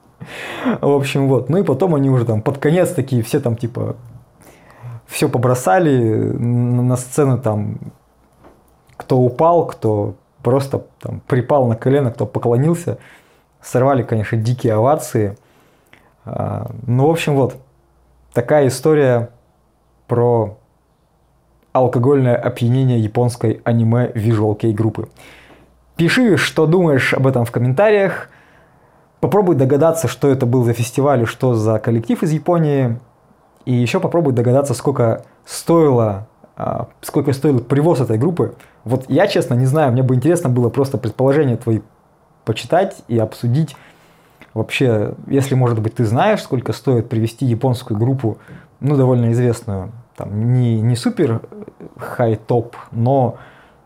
В 0.81 0.91
общем, 0.91 1.29
вот. 1.29 1.49
Ну 1.49 1.59
и 1.59 1.63
потом 1.63 1.95
они 1.95 2.11
уже 2.11 2.25
там 2.25 2.43
под 2.43 2.59
конец 2.59 2.93
такие 2.93 3.23
все 3.23 3.41
там 3.41 3.57
типа 3.57 3.97
все 5.07 5.29
побросали 5.29 5.99
на 5.99 6.97
сцену 6.97 7.39
там 7.39 7.79
кто 8.97 9.19
упал, 9.19 9.67
кто 9.67 10.15
просто 10.43 10.85
там 11.01 11.21
припал 11.27 11.67
на 11.67 11.77
колено, 11.77 12.11
кто 12.11 12.27
поклонился. 12.27 12.99
Сорвали, 13.61 14.03
конечно, 14.03 14.39
дикие 14.39 14.75
овации. 14.75 15.37
А, 16.25 16.71
ну, 16.87 17.07
в 17.07 17.11
общем, 17.11 17.35
вот 17.35 17.57
такая 18.33 18.69
история 18.69 19.31
про 20.07 20.59
алкогольное 21.73 22.37
опьянение 22.37 22.99
японской 22.99 23.61
аниме 23.65 24.11
Kei 24.15 24.73
группы. 24.73 25.09
Пиши, 25.97 26.37
что 26.37 26.67
думаешь 26.67 27.15
об 27.15 27.27
этом 27.27 27.45
в 27.45 27.51
комментариях. 27.51 28.29
Попробуй 29.23 29.55
догадаться, 29.55 30.09
что 30.09 30.29
это 30.31 30.47
был 30.47 30.65
за 30.65 30.73
фестиваль 30.73 31.23
и 31.23 31.27
что 31.27 31.55
за 31.55 31.79
коллектив 31.79 32.21
из 32.25 32.33
Японии. 32.33 32.99
И 33.65 33.73
еще 33.73 34.01
попробуй 34.01 34.33
догадаться, 34.33 34.75
сколько 34.75 35.25
стоило, 35.45 36.27
а, 36.57 36.89
сколько 37.03 37.33
стоил 37.33 37.61
привоз 37.61 38.01
этой 38.01 38.19
группы. 38.19 38.57
Вот 38.83 39.05
я, 39.07 39.29
честно, 39.29 39.55
не 39.55 39.67
знаю, 39.67 39.93
мне 39.93 40.03
бы 40.03 40.17
интересно 40.17 40.49
было 40.49 40.71
просто 40.71 40.99
предположения 40.99 41.57
твои 41.57 41.83
почитать 42.45 43.05
и 43.07 43.17
обсудить. 43.17 43.77
Вообще, 44.55 45.15
если, 45.29 45.55
может 45.55 45.81
быть, 45.81 45.95
ты 45.95 46.05
знаешь, 46.05 46.43
сколько 46.43 46.73
стоит 46.73 47.09
привести 47.09 47.47
японскую 47.47 47.97
группу, 47.97 48.39
ну, 48.81 48.97
довольно 48.97 49.31
известную, 49.31 49.93
там, 50.17 50.53
не, 50.53 50.81
не 50.81 50.97
супер 50.97 51.43
хай-топ, 51.97 52.75
но, 52.91 53.37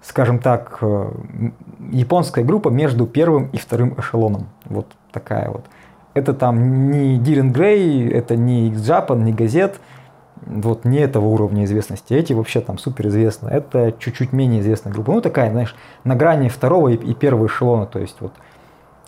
скажем 0.01 0.39
так, 0.39 0.79
э, 0.81 1.11
японская 1.93 2.43
группа 2.43 2.71
между 2.71 3.07
первым 3.07 3.51
и 3.51 3.59
вторым 3.59 3.95
эшелоном. 3.99 4.49
Вот 4.65 4.87
такая 5.17 5.51
вот. 5.51 5.65
Это 6.15 6.35
там 6.35 6.91
не 6.91 7.19
Дирен 7.19 7.53
Грей, 7.53 8.09
это 8.09 8.37
не 8.37 8.69
X-Japan, 8.69 9.23
не 9.23 9.33
газет, 9.33 9.81
вот 10.47 10.85
не 10.85 10.99
этого 10.99 11.27
уровня 11.27 11.65
известности. 11.65 12.15
Эти 12.15 12.33
вообще 12.33 12.61
там 12.61 12.79
супер 12.79 13.09
известны. 13.09 13.49
Это 13.49 13.95
чуть-чуть 13.99 14.33
менее 14.33 14.61
известная 14.61 14.93
группа. 14.93 15.13
Ну, 15.13 15.21
такая, 15.21 15.51
знаешь, 15.51 15.75
на 16.05 16.15
грани 16.15 16.49
второго 16.49 16.89
и, 16.89 16.97
и 16.97 17.15
первого 17.15 17.47
эшелона. 17.47 17.87
То 17.87 17.99
есть 17.99 18.17
вот 18.21 18.33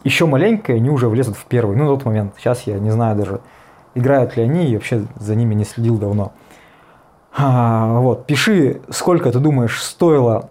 еще 0.05 0.27
маленькая, 0.27 0.77
они 0.77 0.91
уже 0.91 1.09
влезут 1.09 1.37
в 1.37 1.45
первый. 1.45 1.77
Ну, 1.77 1.85
на 1.85 1.91
тот 1.91 2.05
момент. 2.05 2.35
Сейчас 2.39 2.63
я 2.63 2.79
не 2.79 2.91
знаю 2.91 3.17
даже, 3.17 3.41
играют 3.95 4.37
ли 4.37 4.43
они, 4.43 4.67
и 4.67 4.75
вообще 4.75 5.03
за 5.17 5.35
ними 5.35 5.55
не 5.55 5.65
следил 5.65 5.99
давно. 5.99 6.33
А, 7.37 8.01
вот, 8.01 8.27
пиши, 8.27 8.81
сколько 8.91 9.31
ты 9.31 9.39
думаешь 9.39 9.83
стоило 9.83 10.51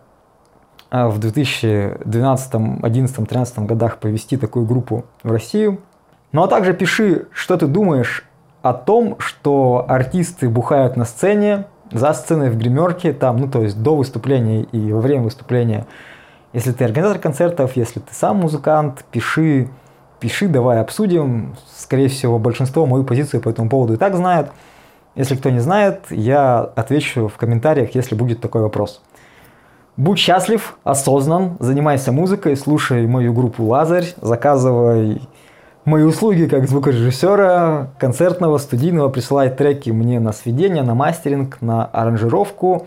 в 0.91 1.17
2012, 1.17 2.51
2011, 2.51 3.15
2013 3.15 3.59
годах 3.59 3.97
повести 3.97 4.37
такую 4.37 4.65
группу 4.65 5.05
в 5.23 5.31
Россию. 5.31 5.79
Ну 6.31 6.43
а 6.43 6.47
также 6.47 6.73
пиши, 6.73 7.27
что 7.31 7.57
ты 7.57 7.67
думаешь 7.67 8.25
о 8.61 8.73
том, 8.73 9.15
что 9.19 9.85
артисты 9.87 10.49
бухают 10.49 10.97
на 10.97 11.05
сцене, 11.05 11.65
за 11.91 12.13
сценой 12.13 12.49
в 12.49 12.57
гримерке, 12.57 13.13
там, 13.13 13.37
ну 13.37 13.49
то 13.49 13.61
есть 13.61 13.81
до 13.81 13.95
выступления 13.95 14.63
и 14.63 14.91
во 14.91 14.99
время 14.99 15.23
выступления. 15.23 15.87
Если 16.53 16.71
ты 16.71 16.85
организатор 16.85 17.21
концертов, 17.21 17.75
если 17.75 17.99
ты 17.99 18.13
сам 18.13 18.37
музыкант, 18.37 19.05
пиши, 19.11 19.69
пиши, 20.19 20.47
давай 20.47 20.79
обсудим. 20.79 21.55
Скорее 21.75 22.09
всего, 22.09 22.39
большинство 22.39 22.85
мою 22.85 23.03
позицию 23.03 23.41
по 23.41 23.49
этому 23.49 23.69
поводу 23.69 23.93
и 23.93 23.97
так 23.97 24.15
знает. 24.15 24.51
Если 25.15 25.35
кто 25.35 25.49
не 25.49 25.59
знает, 25.59 26.05
я 26.09 26.59
отвечу 26.59 27.27
в 27.27 27.37
комментариях, 27.37 27.95
если 27.95 28.15
будет 28.15 28.41
такой 28.41 28.61
вопрос. 28.61 29.01
Будь 29.97 30.19
счастлив, 30.19 30.77
осознан, 30.83 31.57
занимайся 31.59 32.11
музыкой, 32.11 32.55
слушай 32.55 33.07
мою 33.07 33.33
группу 33.33 33.63
«Лазарь», 33.63 34.13
заказывай 34.21 35.27
мои 35.85 36.03
услуги 36.03 36.45
как 36.45 36.67
звукорежиссера, 36.69 37.89
концертного, 37.97 38.59
студийного, 38.59 39.09
присылай 39.09 39.49
треки 39.49 39.89
мне 39.89 40.19
на 40.19 40.33
сведение, 40.33 40.83
на 40.83 40.93
мастеринг, 40.93 41.57
на 41.61 41.83
аранжировку. 41.85 42.85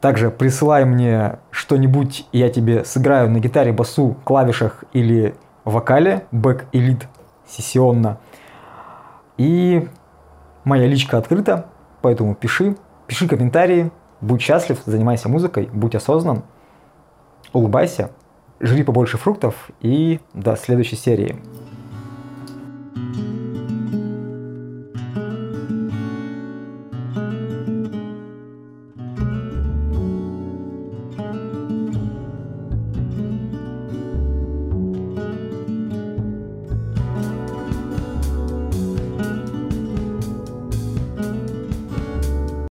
Также 0.00 0.32
присылай 0.32 0.84
мне 0.84 1.36
что-нибудь, 1.52 2.26
я 2.32 2.48
тебе 2.48 2.84
сыграю 2.84 3.30
на 3.30 3.38
гитаре, 3.38 3.70
басу, 3.70 4.16
клавишах 4.24 4.82
или 4.92 5.36
вокале, 5.64 6.26
бэк 6.32 6.64
и 6.72 6.80
лид 6.80 7.06
сессионно. 7.46 8.18
И 9.38 9.88
моя 10.64 10.88
личка 10.88 11.18
открыта, 11.18 11.66
поэтому 12.00 12.34
пиши, 12.34 12.74
пиши 13.06 13.28
комментарии, 13.28 13.92
Будь 14.22 14.40
счастлив, 14.40 14.80
занимайся 14.86 15.28
музыкой, 15.28 15.68
будь 15.72 15.96
осознан, 15.96 16.44
улыбайся, 17.52 18.10
жри 18.60 18.84
побольше 18.84 19.18
фруктов 19.18 19.70
и 19.80 20.20
до 20.32 20.54
следующей 20.54 20.94
серии. 20.94 21.36